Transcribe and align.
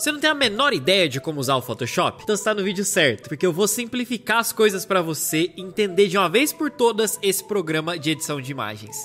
Você 0.00 0.10
não 0.10 0.18
tem 0.18 0.30
a 0.30 0.34
menor 0.34 0.72
ideia 0.72 1.06
de 1.06 1.20
como 1.20 1.38
usar 1.38 1.56
o 1.56 1.60
Photoshop? 1.60 2.22
Então 2.22 2.34
está 2.34 2.54
no 2.54 2.64
vídeo 2.64 2.86
certo, 2.86 3.28
porque 3.28 3.44
eu 3.44 3.52
vou 3.52 3.68
simplificar 3.68 4.38
as 4.38 4.50
coisas 4.50 4.86
para 4.86 5.02
você 5.02 5.52
entender 5.58 6.08
de 6.08 6.16
uma 6.16 6.26
vez 6.26 6.54
por 6.54 6.70
todas 6.70 7.18
esse 7.20 7.44
programa 7.44 7.98
de 7.98 8.12
edição 8.12 8.40
de 8.40 8.50
imagens. 8.50 8.96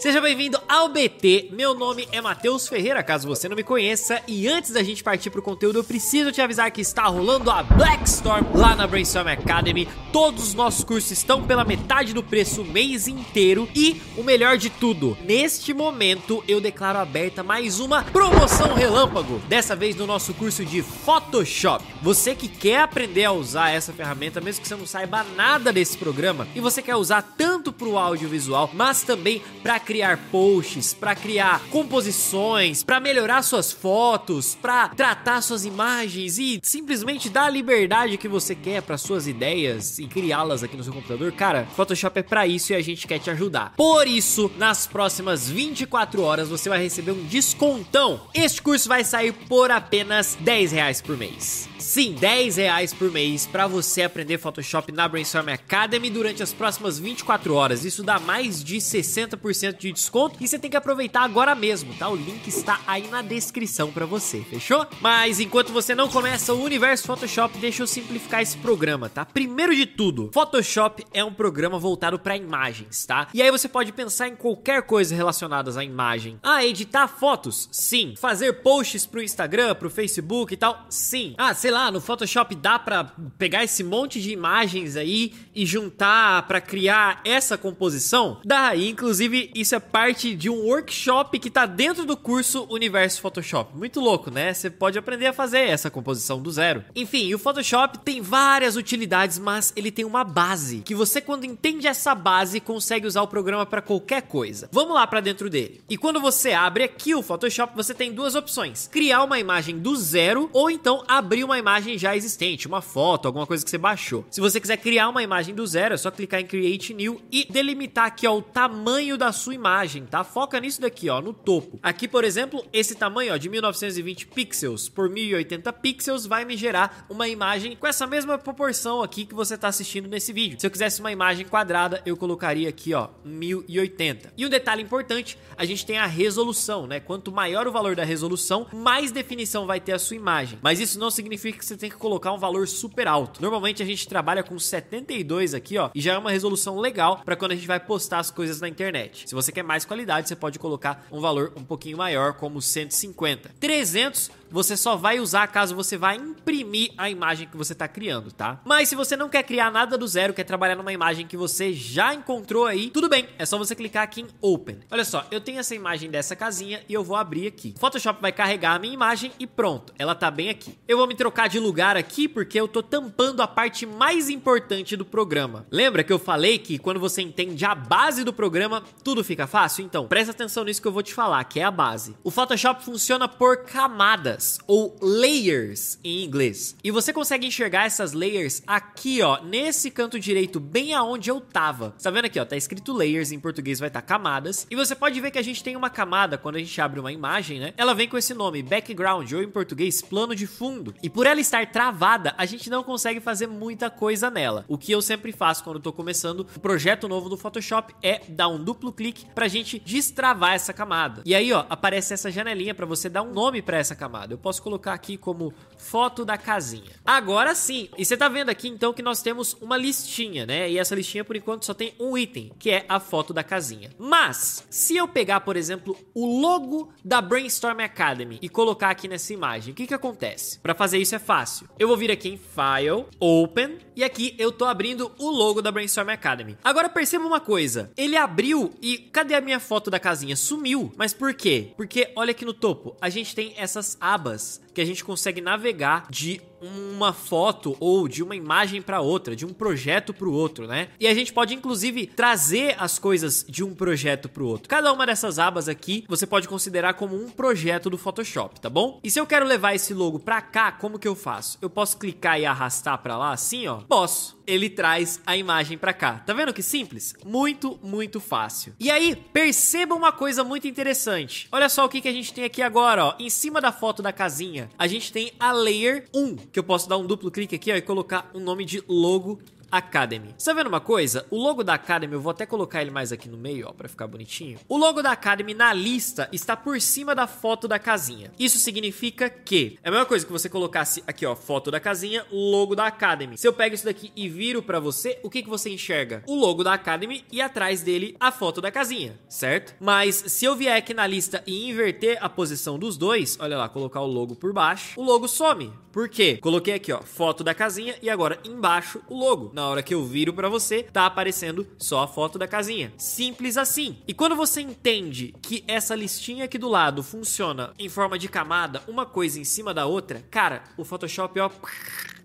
Seja 0.00 0.20
bem-vindo 0.20 0.60
ao 0.68 0.88
BT. 0.88 1.48
Meu 1.50 1.74
nome 1.74 2.06
é 2.12 2.20
Matheus 2.20 2.68
Ferreira, 2.68 3.02
caso 3.02 3.26
você 3.26 3.48
não 3.48 3.56
me 3.56 3.64
conheça. 3.64 4.22
E 4.28 4.46
antes 4.46 4.70
da 4.70 4.80
gente 4.80 5.02
partir 5.02 5.28
pro 5.28 5.42
conteúdo, 5.42 5.80
eu 5.80 5.82
preciso 5.82 6.30
te 6.30 6.40
avisar 6.40 6.70
que 6.70 6.80
está 6.80 7.08
rolando 7.08 7.50
a 7.50 7.64
Black 7.64 8.04
Storm 8.08 8.46
lá 8.54 8.76
na 8.76 8.86
Brainstorm 8.86 9.26
Academy. 9.26 9.88
Todos 10.12 10.44
os 10.44 10.54
nossos 10.54 10.84
cursos 10.84 11.10
estão 11.10 11.42
pela 11.42 11.64
metade 11.64 12.12
do 12.12 12.22
preço 12.22 12.62
o 12.62 12.64
mês 12.64 13.08
inteiro. 13.08 13.68
E 13.74 14.00
o 14.16 14.22
melhor 14.22 14.56
de 14.56 14.70
tudo, 14.70 15.18
neste 15.24 15.74
momento 15.74 16.44
eu 16.46 16.60
declaro 16.60 17.00
aberta 17.00 17.42
mais 17.42 17.80
uma 17.80 18.04
promoção 18.04 18.74
relâmpago. 18.74 19.40
Dessa 19.48 19.74
vez 19.74 19.96
no 19.96 20.06
nosso 20.06 20.32
curso 20.32 20.64
de 20.64 20.80
Photoshop. 20.80 21.84
Você 22.02 22.36
que 22.36 22.46
quer 22.46 22.82
aprender 22.82 23.24
a 23.24 23.32
usar 23.32 23.70
essa 23.70 23.92
ferramenta, 23.92 24.40
mesmo 24.40 24.62
que 24.62 24.68
você 24.68 24.76
não 24.76 24.86
saiba 24.86 25.26
nada 25.34 25.72
desse 25.72 25.98
programa, 25.98 26.46
e 26.54 26.60
você 26.60 26.80
quer 26.80 26.94
usar 26.94 27.34
tanto 27.36 27.72
pro 27.72 27.98
audiovisual, 27.98 28.70
mas 28.72 29.02
também 29.02 29.42
para 29.60 29.87
criar 29.88 30.18
posts, 30.30 30.92
para 30.92 31.14
criar 31.14 31.62
composições, 31.70 32.84
para 32.84 33.00
melhorar 33.00 33.40
suas 33.40 33.72
fotos, 33.72 34.54
para 34.54 34.88
tratar 34.88 35.40
suas 35.40 35.64
imagens 35.64 36.38
e 36.38 36.60
simplesmente 36.62 37.30
dar 37.30 37.46
a 37.46 37.50
liberdade 37.50 38.18
que 38.18 38.28
você 38.28 38.54
quer 38.54 38.82
para 38.82 38.98
suas 38.98 39.26
ideias 39.26 39.98
e 39.98 40.06
criá-las 40.06 40.62
aqui 40.62 40.76
no 40.76 40.84
seu 40.84 40.92
computador, 40.92 41.32
cara, 41.32 41.66
Photoshop 41.74 42.18
é 42.18 42.22
para 42.22 42.46
isso 42.46 42.74
e 42.74 42.76
a 42.76 42.82
gente 42.82 43.06
quer 43.06 43.18
te 43.18 43.30
ajudar. 43.30 43.72
Por 43.78 44.06
isso, 44.06 44.50
nas 44.58 44.86
próximas 44.86 45.48
24 45.48 46.20
horas 46.20 46.50
você 46.50 46.68
vai 46.68 46.82
receber 46.82 47.12
um 47.12 47.24
descontão. 47.24 48.20
Este 48.34 48.60
curso 48.60 48.90
vai 48.90 49.02
sair 49.04 49.32
por 49.32 49.70
apenas 49.70 50.36
10 50.38 50.72
reais 50.72 51.00
por 51.00 51.16
mês. 51.16 51.66
Sim, 51.78 52.12
10 52.12 52.56
reais 52.56 52.92
por 52.92 53.10
mês 53.10 53.46
para 53.46 53.66
você 53.66 54.02
aprender 54.02 54.36
Photoshop 54.36 54.92
na 54.92 55.08
Brainstorm 55.08 55.48
Academy 55.48 56.10
durante 56.10 56.42
as 56.42 56.52
próximas 56.52 56.98
24 56.98 57.54
horas. 57.54 57.84
Isso 57.84 58.02
dá 58.02 58.18
mais 58.18 58.62
de 58.62 58.76
60% 58.76 59.77
de 59.80 59.92
desconto 59.92 60.36
e 60.40 60.48
você 60.48 60.58
tem 60.58 60.70
que 60.70 60.76
aproveitar 60.76 61.22
agora 61.22 61.54
mesmo, 61.54 61.94
tá? 61.94 62.08
O 62.08 62.16
link 62.16 62.46
está 62.48 62.80
aí 62.86 63.08
na 63.08 63.22
descrição 63.22 63.90
para 63.92 64.06
você, 64.06 64.40
fechou? 64.40 64.86
Mas 65.00 65.40
enquanto 65.40 65.72
você 65.72 65.94
não 65.94 66.08
começa 66.08 66.52
o 66.52 66.62
universo 66.62 67.06
Photoshop, 67.06 67.58
deixa 67.58 67.82
eu 67.82 67.86
simplificar 67.86 68.42
esse 68.42 68.56
programa, 68.58 69.08
tá? 69.08 69.24
Primeiro 69.24 69.74
de 69.74 69.86
tudo, 69.86 70.30
Photoshop 70.32 71.04
é 71.12 71.24
um 71.24 71.32
programa 71.32 71.78
voltado 71.78 72.18
para 72.18 72.36
imagens, 72.36 73.06
tá? 73.06 73.28
E 73.32 73.42
aí 73.42 73.50
você 73.50 73.68
pode 73.68 73.92
pensar 73.92 74.28
em 74.28 74.36
qualquer 74.36 74.82
coisa 74.82 75.14
relacionada 75.14 75.68
à 75.78 75.84
imagem. 75.84 76.38
Ah, 76.42 76.64
editar 76.64 77.06
fotos? 77.08 77.68
Sim. 77.70 78.14
Fazer 78.16 78.62
posts 78.62 79.06
pro 79.06 79.22
Instagram, 79.22 79.74
pro 79.74 79.90
Facebook 79.90 80.54
e 80.54 80.56
tal? 80.56 80.86
Sim. 80.88 81.34
Ah, 81.36 81.54
sei 81.54 81.70
lá 81.70 81.90
no 81.90 82.00
Photoshop 82.00 82.54
dá 82.54 82.78
para 82.78 83.04
pegar 83.36 83.64
esse 83.64 83.82
monte 83.84 84.20
de 84.20 84.32
imagens 84.32 84.96
aí 84.96 85.34
e 85.54 85.66
juntar 85.66 86.46
para 86.46 86.60
criar 86.60 87.20
essa 87.24 87.58
composição? 87.58 88.40
Dá, 88.44 88.74
inclusive 88.76 89.50
isso 89.54 89.67
é 89.74 89.80
parte 89.80 90.34
de 90.34 90.48
um 90.50 90.66
workshop 90.66 91.38
que 91.38 91.50
tá 91.50 91.66
dentro 91.66 92.04
do 92.04 92.16
curso 92.16 92.66
Universo 92.70 93.20
Photoshop. 93.20 93.76
Muito 93.76 94.00
louco, 94.00 94.30
né? 94.30 94.52
Você 94.52 94.70
pode 94.70 94.98
aprender 94.98 95.26
a 95.26 95.32
fazer 95.32 95.60
essa 95.60 95.90
composição 95.90 96.40
do 96.40 96.50
zero. 96.50 96.84
Enfim, 96.94 97.32
o 97.34 97.38
Photoshop 97.38 97.98
tem 97.98 98.20
várias 98.20 98.76
utilidades, 98.76 99.38
mas 99.38 99.72
ele 99.76 99.90
tem 99.90 100.04
uma 100.04 100.24
base 100.24 100.80
que 100.80 100.94
você 100.94 101.20
quando 101.20 101.44
entende 101.44 101.86
essa 101.86 102.14
base 102.14 102.60
consegue 102.60 103.06
usar 103.06 103.22
o 103.22 103.28
programa 103.28 103.66
para 103.66 103.82
qualquer 103.82 104.22
coisa. 104.22 104.68
Vamos 104.72 104.94
lá 104.94 105.06
para 105.06 105.20
dentro 105.20 105.48
dele. 105.50 105.80
E 105.88 105.96
quando 105.96 106.20
você 106.20 106.52
abre 106.52 106.84
aqui 106.84 107.14
o 107.14 107.22
Photoshop, 107.22 107.74
você 107.74 107.94
tem 107.94 108.12
duas 108.12 108.34
opções: 108.34 108.88
criar 108.90 109.24
uma 109.24 109.38
imagem 109.38 109.78
do 109.78 109.94
zero 109.96 110.48
ou 110.52 110.70
então 110.70 111.04
abrir 111.06 111.44
uma 111.44 111.58
imagem 111.58 111.98
já 111.98 112.16
existente, 112.16 112.66
uma 112.66 112.80
foto, 112.80 113.26
alguma 113.26 113.46
coisa 113.46 113.64
que 113.64 113.70
você 113.70 113.78
baixou. 113.78 114.24
Se 114.30 114.40
você 114.40 114.60
quiser 114.60 114.76
criar 114.76 115.08
uma 115.08 115.22
imagem 115.22 115.54
do 115.54 115.66
zero, 115.66 115.94
é 115.94 115.96
só 115.96 116.10
clicar 116.10 116.40
em 116.40 116.46
Create 116.46 116.94
New 116.94 117.20
e 117.30 117.46
delimitar 117.50 118.06
aqui 118.06 118.26
ó, 118.26 118.36
o 118.36 118.42
tamanho 118.42 119.16
da 119.16 119.32
sua 119.32 119.54
imagem, 119.58 120.06
tá? 120.06 120.24
Foca 120.24 120.58
nisso 120.58 120.80
daqui, 120.80 121.10
ó, 121.10 121.20
no 121.20 121.32
topo. 121.32 121.78
Aqui, 121.82 122.08
por 122.08 122.24
exemplo, 122.24 122.64
esse 122.72 122.94
tamanho 122.94 123.34
ó, 123.34 123.36
de 123.36 123.48
1920 123.48 124.28
pixels 124.28 124.88
por 124.88 125.10
1080 125.10 125.72
pixels 125.74 126.26
vai 126.26 126.44
me 126.44 126.56
gerar 126.56 127.06
uma 127.10 127.28
imagem 127.28 127.76
com 127.76 127.86
essa 127.86 128.06
mesma 128.06 128.38
proporção 128.38 129.02
aqui 129.02 129.26
que 129.26 129.34
você 129.34 129.54
está 129.54 129.68
assistindo 129.68 130.08
nesse 130.08 130.32
vídeo. 130.32 130.58
Se 130.60 130.66
eu 130.66 130.70
quisesse 130.70 131.00
uma 131.00 131.12
imagem 131.12 131.46
quadrada, 131.46 132.00
eu 132.06 132.16
colocaria 132.16 132.68
aqui, 132.68 132.94
ó, 132.94 133.08
1080. 133.24 134.32
E 134.36 134.46
um 134.46 134.48
detalhe 134.48 134.82
importante, 134.82 135.36
a 135.56 135.64
gente 135.64 135.84
tem 135.84 135.98
a 135.98 136.06
resolução, 136.06 136.86
né? 136.86 137.00
Quanto 137.00 137.32
maior 137.32 137.66
o 137.66 137.72
valor 137.72 137.96
da 137.96 138.04
resolução, 138.04 138.66
mais 138.72 139.10
definição 139.10 139.66
vai 139.66 139.80
ter 139.80 139.92
a 139.92 139.98
sua 139.98 140.16
imagem. 140.16 140.58
Mas 140.62 140.80
isso 140.80 140.98
não 140.98 141.10
significa 141.10 141.58
que 141.58 141.66
você 141.66 141.76
tem 141.76 141.90
que 141.90 141.96
colocar 141.96 142.32
um 142.32 142.38
valor 142.38 142.68
super 142.68 143.08
alto. 143.08 143.42
Normalmente 143.42 143.82
a 143.82 143.86
gente 143.86 144.06
trabalha 144.06 144.42
com 144.42 144.58
72 144.58 145.54
aqui, 145.54 145.76
ó, 145.78 145.90
e 145.94 146.00
já 146.00 146.14
é 146.14 146.18
uma 146.18 146.30
resolução 146.30 146.78
legal 146.78 147.22
para 147.24 147.36
quando 147.36 147.52
a 147.52 147.54
gente 147.54 147.66
vai 147.66 147.80
postar 147.80 148.18
as 148.18 148.30
coisas 148.30 148.60
na 148.60 148.68
internet. 148.68 149.28
Se 149.28 149.34
você 149.34 149.47
quer 149.52 149.62
mais 149.62 149.84
qualidade, 149.84 150.28
você 150.28 150.36
pode 150.36 150.58
colocar 150.58 151.06
um 151.10 151.20
valor 151.20 151.52
um 151.56 151.64
pouquinho 151.64 151.96
maior, 151.96 152.34
como 152.34 152.60
150. 152.60 153.50
300 153.60 154.30
você 154.50 154.76
só 154.76 154.96
vai 154.96 155.20
usar 155.20 155.46
caso 155.48 155.74
você 155.74 155.96
vá 155.96 156.14
imprimir 156.14 156.92
a 156.96 157.10
imagem 157.10 157.48
que 157.48 157.56
você 157.56 157.72
está 157.72 157.86
criando, 157.86 158.32
tá? 158.32 158.60
Mas 158.64 158.88
se 158.88 158.94
você 158.94 159.16
não 159.16 159.28
quer 159.28 159.42
criar 159.42 159.70
nada 159.70 159.98
do 159.98 160.06
zero, 160.06 160.32
quer 160.32 160.44
trabalhar 160.44 160.76
numa 160.76 160.92
imagem 160.92 161.26
que 161.26 161.36
você 161.36 161.72
já 161.72 162.14
encontrou 162.14 162.66
aí, 162.66 162.90
tudo 162.90 163.08
bem, 163.08 163.28
é 163.38 163.44
só 163.44 163.58
você 163.58 163.74
clicar 163.74 164.02
aqui 164.02 164.22
em 164.22 164.28
Open. 164.40 164.80
Olha 164.90 165.04
só, 165.04 165.26
eu 165.30 165.40
tenho 165.40 165.58
essa 165.58 165.74
imagem 165.74 166.10
dessa 166.10 166.34
casinha 166.34 166.82
e 166.88 166.94
eu 166.94 167.04
vou 167.04 167.16
abrir 167.16 167.46
aqui. 167.46 167.74
O 167.76 167.80
Photoshop 167.80 168.20
vai 168.20 168.32
carregar 168.32 168.74
a 168.74 168.78
minha 168.78 168.94
imagem 168.94 169.32
e 169.38 169.46
pronto, 169.46 169.92
ela 169.98 170.14
tá 170.14 170.30
bem 170.30 170.48
aqui. 170.48 170.78
Eu 170.86 170.98
vou 170.98 171.06
me 171.06 171.14
trocar 171.14 171.48
de 171.48 171.58
lugar 171.58 171.96
aqui 171.96 172.28
porque 172.28 172.58
eu 172.58 172.68
tô 172.68 172.82
tampando 172.82 173.40
a 173.40 173.48
parte 173.48 173.84
mais 173.86 174.28
importante 174.28 174.96
do 174.96 175.04
programa. 175.04 175.66
Lembra 175.70 176.02
que 176.02 176.12
eu 176.12 176.18
falei 176.18 176.58
que 176.58 176.78
quando 176.78 177.00
você 177.00 177.22
entende 177.22 177.64
a 177.64 177.74
base 177.74 178.24
do 178.24 178.32
programa, 178.32 178.82
tudo 179.04 179.22
fica 179.22 179.46
fácil? 179.46 179.84
Então, 179.84 180.06
presta 180.06 180.32
atenção 180.32 180.64
nisso 180.64 180.80
que 180.80 180.88
eu 180.88 180.92
vou 180.92 181.02
te 181.02 181.12
falar, 181.12 181.44
que 181.44 181.60
é 181.60 181.64
a 181.64 181.70
base. 181.70 182.16
O 182.24 182.30
Photoshop 182.30 182.84
funciona 182.84 183.28
por 183.28 183.64
camadas 183.64 184.37
camadas 184.38 184.58
ou 184.66 184.96
layers 185.02 185.98
em 186.02 186.24
inglês. 186.24 186.76
E 186.82 186.90
você 186.90 187.12
consegue 187.12 187.46
enxergar 187.46 187.86
essas 187.86 188.12
layers 188.12 188.62
aqui, 188.66 189.20
ó, 189.20 189.42
nesse 189.42 189.90
canto 189.90 190.18
direito, 190.18 190.60
bem 190.60 190.94
aonde 190.94 191.30
eu 191.30 191.40
tava. 191.40 191.94
Tá 192.02 192.10
vendo 192.10 192.26
aqui, 192.26 192.38
ó, 192.38 192.44
tá 192.44 192.56
escrito 192.56 192.92
layers 192.92 193.32
em 193.32 193.40
português, 193.40 193.78
vai 193.78 193.88
estar 193.88 194.00
tá 194.00 194.06
camadas. 194.06 194.66
E 194.70 194.76
você 194.76 194.94
pode 194.94 195.20
ver 195.20 195.30
que 195.30 195.38
a 195.38 195.42
gente 195.42 195.62
tem 195.62 195.76
uma 195.76 195.90
camada 195.90 196.38
quando 196.38 196.56
a 196.56 196.58
gente 196.60 196.80
abre 196.80 197.00
uma 197.00 197.12
imagem, 197.12 197.58
né? 197.58 197.74
Ela 197.76 197.94
vem 197.94 198.08
com 198.08 198.16
esse 198.16 198.32
nome, 198.32 198.62
background, 198.62 199.30
ou 199.32 199.42
em 199.42 199.50
português, 199.50 200.00
plano 200.00 200.34
de 200.34 200.46
fundo. 200.46 200.94
E 201.02 201.10
por 201.10 201.26
ela 201.26 201.40
estar 201.40 201.70
travada, 201.70 202.34
a 202.38 202.46
gente 202.46 202.70
não 202.70 202.82
consegue 202.82 203.20
fazer 203.20 203.46
muita 203.46 203.90
coisa 203.90 204.30
nela. 204.30 204.64
O 204.68 204.78
que 204.78 204.92
eu 204.92 205.02
sempre 205.02 205.32
faço 205.32 205.64
quando 205.64 205.80
tô 205.80 205.92
começando 205.92 206.46
um 206.56 206.60
projeto 206.60 207.08
novo 207.08 207.28
do 207.28 207.36
Photoshop 207.36 207.94
é 208.02 208.22
dar 208.28 208.48
um 208.48 208.62
duplo 208.62 208.92
clique 208.92 209.26
pra 209.34 209.48
gente 209.48 209.78
destravar 209.78 210.54
essa 210.54 210.72
camada. 210.72 211.22
E 211.24 211.34
aí, 211.34 211.52
ó, 211.52 211.64
aparece 211.68 212.14
essa 212.14 212.30
janelinha 212.30 212.74
para 212.74 212.86
você 212.86 213.08
dar 213.08 213.22
um 213.22 213.32
nome 213.32 213.60
para 213.62 213.78
essa 213.78 213.94
camada 213.94 214.27
eu 214.34 214.38
posso 214.38 214.62
colocar 214.62 214.92
aqui 214.92 215.16
como 215.16 215.52
foto 215.76 216.24
da 216.24 216.36
casinha. 216.36 216.90
Agora 217.04 217.54
sim, 217.54 217.88
e 217.96 218.04
você 218.04 218.16
tá 218.16 218.28
vendo 218.28 218.50
aqui 218.50 218.68
então 218.68 218.92
que 218.92 219.02
nós 219.02 219.22
temos 219.22 219.56
uma 219.60 219.76
listinha, 219.76 220.44
né? 220.44 220.70
E 220.70 220.78
essa 220.78 220.94
listinha 220.94 221.24
por 221.24 221.36
enquanto 221.36 221.64
só 221.64 221.74
tem 221.74 221.94
um 221.98 222.16
item, 222.16 222.52
que 222.58 222.70
é 222.70 222.84
a 222.88 223.00
foto 223.00 223.32
da 223.32 223.42
casinha. 223.42 223.90
Mas, 223.98 224.66
se 224.68 224.96
eu 224.96 225.06
pegar, 225.08 225.40
por 225.40 225.56
exemplo, 225.56 225.96
o 226.14 226.40
logo 226.40 226.92
da 227.04 227.20
Brainstorm 227.20 227.80
Academy 227.80 228.38
e 228.42 228.48
colocar 228.48 228.90
aqui 228.90 229.08
nessa 229.08 229.32
imagem, 229.32 229.72
o 229.72 229.76
que 229.76 229.86
que 229.86 229.94
acontece? 229.94 230.58
Para 230.58 230.74
fazer 230.74 230.98
isso 230.98 231.14
é 231.14 231.18
fácil. 231.18 231.68
Eu 231.78 231.88
vou 231.88 231.96
vir 231.96 232.10
aqui 232.10 232.28
em 232.28 232.36
File, 232.36 233.06
Open, 233.20 233.78
e 233.94 234.04
aqui 234.04 234.34
eu 234.38 234.52
tô 234.52 234.64
abrindo 234.64 235.10
o 235.18 235.30
logo 235.30 235.62
da 235.62 235.72
Brainstorm 235.72 236.10
Academy. 236.10 236.56
Agora 236.62 236.88
perceba 236.88 237.24
uma 237.24 237.40
coisa, 237.40 237.90
ele 237.96 238.16
abriu 238.16 238.72
e 238.82 238.98
cadê 238.98 239.34
a 239.34 239.40
minha 239.40 239.60
foto 239.60 239.90
da 239.90 239.98
casinha? 239.98 240.36
Sumiu. 240.36 240.92
Mas 240.96 241.12
por 241.12 241.34
quê? 241.34 241.72
Porque 241.76 242.12
olha 242.14 242.32
aqui 242.32 242.44
no 242.44 242.54
topo, 242.54 242.96
a 243.00 243.08
gente 243.08 243.34
tem 243.34 243.54
essas 243.56 243.96
abas 244.00 244.17
abas 244.18 244.60
que 244.74 244.80
a 244.80 244.84
gente 244.84 245.04
consegue 245.04 245.40
navegar 245.40 246.06
de 246.10 246.40
uma 246.60 247.12
foto 247.12 247.76
ou 247.80 248.08
de 248.08 248.22
uma 248.22 248.36
imagem 248.36 248.82
para 248.82 249.00
outra, 249.00 249.34
de 249.34 249.46
um 249.46 249.52
projeto 249.52 250.12
para 250.12 250.28
o 250.28 250.32
outro, 250.32 250.66
né? 250.66 250.88
E 250.98 251.06
a 251.06 251.14
gente 251.14 251.32
pode 251.32 251.54
inclusive 251.54 252.06
trazer 252.06 252.76
as 252.78 252.98
coisas 252.98 253.44
de 253.48 253.64
um 253.64 253.74
projeto 253.74 254.28
para 254.28 254.42
o 254.42 254.46
outro. 254.46 254.68
Cada 254.68 254.92
uma 254.92 255.06
dessas 255.06 255.38
abas 255.38 255.68
aqui 255.68 256.04
você 256.08 256.26
pode 256.26 256.48
considerar 256.48 256.94
como 256.94 257.16
um 257.16 257.28
projeto 257.28 257.90
do 257.90 257.98
Photoshop, 257.98 258.60
tá 258.60 258.70
bom? 258.70 259.00
E 259.02 259.10
se 259.10 259.18
eu 259.18 259.26
quero 259.26 259.46
levar 259.46 259.74
esse 259.74 259.94
logo 259.94 260.18
para 260.18 260.40
cá, 260.40 260.72
como 260.72 260.98
que 260.98 261.08
eu 261.08 261.14
faço? 261.14 261.58
Eu 261.60 261.70
posso 261.70 261.96
clicar 261.96 262.40
e 262.40 262.46
arrastar 262.46 262.98
para 262.98 263.16
lá 263.16 263.32
assim, 263.32 263.66
ó? 263.66 263.78
Posso. 263.88 264.38
Ele 264.46 264.70
traz 264.70 265.20
a 265.26 265.36
imagem 265.36 265.76
para 265.76 265.92
cá. 265.92 266.22
Tá 266.24 266.32
vendo 266.32 266.54
que 266.54 266.62
simples? 266.62 267.14
Muito, 267.22 267.78
muito 267.82 268.18
fácil. 268.18 268.74
E 268.80 268.90
aí, 268.90 269.14
perceba 269.14 269.94
uma 269.94 270.10
coisa 270.10 270.42
muito 270.42 270.66
interessante. 270.66 271.46
Olha 271.52 271.68
só 271.68 271.84
o 271.84 271.88
que, 271.88 272.00
que 272.00 272.08
a 272.08 272.12
gente 272.12 272.32
tem 272.32 272.44
aqui 272.44 272.62
agora, 272.62 273.04
ó. 273.04 273.14
Em 273.18 273.28
cima 273.28 273.60
da 273.60 273.70
foto 273.70 274.02
da 274.02 274.07
casinha, 274.12 274.68
a 274.78 274.86
gente 274.86 275.12
tem 275.12 275.32
a 275.38 275.52
layer 275.52 276.06
1, 276.14 276.36
que 276.36 276.58
eu 276.58 276.64
posso 276.64 276.88
dar 276.88 276.96
um 276.96 277.06
duplo 277.06 277.30
clique 277.30 277.54
aqui 277.54 277.72
ó, 277.72 277.76
e 277.76 277.82
colocar 277.82 278.30
o 278.34 278.38
um 278.38 278.40
nome 278.40 278.64
de 278.64 278.82
logo 278.88 279.38
Academy. 279.70 280.34
Você 280.36 280.50
tá 280.50 280.56
vendo 280.56 280.68
uma 280.68 280.80
coisa? 280.80 281.26
O 281.30 281.36
logo 281.36 281.62
da 281.62 281.74
Academy, 281.74 282.14
eu 282.14 282.20
vou 282.20 282.30
até 282.30 282.46
colocar 282.46 282.80
ele 282.80 282.90
mais 282.90 283.12
aqui 283.12 283.28
no 283.28 283.36
meio, 283.36 283.66
ó, 283.68 283.72
pra 283.72 283.88
ficar 283.88 284.06
bonitinho. 284.06 284.58
O 284.68 284.76
logo 284.76 285.02
da 285.02 285.12
Academy 285.12 285.54
na 285.54 285.72
lista 285.72 286.28
está 286.32 286.56
por 286.56 286.80
cima 286.80 287.14
da 287.14 287.26
foto 287.26 287.68
da 287.68 287.78
casinha. 287.78 288.30
Isso 288.38 288.58
significa 288.58 289.28
que 289.28 289.78
é 289.82 289.88
a 289.88 289.90
mesma 289.90 290.06
coisa 290.06 290.24
que 290.24 290.32
você 290.32 290.48
colocasse 290.48 291.02
aqui, 291.06 291.26
ó, 291.26 291.34
foto 291.36 291.70
da 291.70 291.80
casinha, 291.80 292.24
logo 292.30 292.74
da 292.74 292.86
Academy. 292.86 293.36
Se 293.36 293.46
eu 293.46 293.52
pego 293.52 293.74
isso 293.74 293.84
daqui 293.84 294.12
e 294.16 294.28
viro 294.28 294.62
para 294.62 294.80
você, 294.80 295.18
o 295.22 295.30
que 295.30 295.42
que 295.42 295.48
você 295.48 295.70
enxerga? 295.70 296.22
O 296.26 296.34
logo 296.34 296.64
da 296.64 296.72
Academy 296.74 297.24
e 297.30 297.40
atrás 297.40 297.82
dele 297.82 298.16
a 298.18 298.32
foto 298.32 298.60
da 298.60 298.70
casinha, 298.70 299.18
certo? 299.28 299.74
Mas 299.80 300.16
se 300.26 300.44
eu 300.44 300.56
vier 300.56 300.76
aqui 300.76 300.94
na 300.94 301.06
lista 301.06 301.42
e 301.46 301.68
inverter 301.68 302.18
a 302.20 302.28
posição 302.28 302.78
dos 302.78 302.96
dois, 302.96 303.36
olha 303.40 303.56
lá, 303.56 303.68
colocar 303.68 304.00
o 304.00 304.06
logo 304.06 304.34
por 304.34 304.52
baixo, 304.52 304.98
o 304.98 305.04
logo 305.04 305.28
some. 305.28 305.72
Por 305.92 306.08
quê? 306.08 306.38
Coloquei 306.40 306.74
aqui, 306.74 306.92
ó, 306.92 307.02
foto 307.02 307.42
da 307.42 307.54
casinha 307.54 307.96
e 308.00 308.08
agora 308.08 308.38
embaixo 308.44 309.00
o 309.08 309.18
logo. 309.18 309.50
Na 309.58 309.66
hora 309.66 309.82
que 309.82 309.92
eu 309.92 310.04
viro 310.04 310.32
para 310.32 310.48
você, 310.48 310.84
tá 310.84 311.04
aparecendo 311.04 311.66
só 311.78 312.04
a 312.04 312.06
foto 312.06 312.38
da 312.38 312.46
casinha. 312.46 312.92
Simples 312.96 313.56
assim. 313.56 313.98
E 314.06 314.14
quando 314.14 314.36
você 314.36 314.60
entende 314.60 315.34
que 315.42 315.64
essa 315.66 315.96
listinha 315.96 316.44
aqui 316.44 316.56
do 316.56 316.68
lado 316.68 317.02
funciona 317.02 317.74
em 317.76 317.88
forma 317.88 318.16
de 318.16 318.28
camada, 318.28 318.84
uma 318.86 319.04
coisa 319.04 319.40
em 319.40 319.42
cima 319.42 319.74
da 319.74 319.84
outra, 319.84 320.24
cara, 320.30 320.62
o 320.76 320.84
Photoshop, 320.84 321.40
ó, 321.40 321.50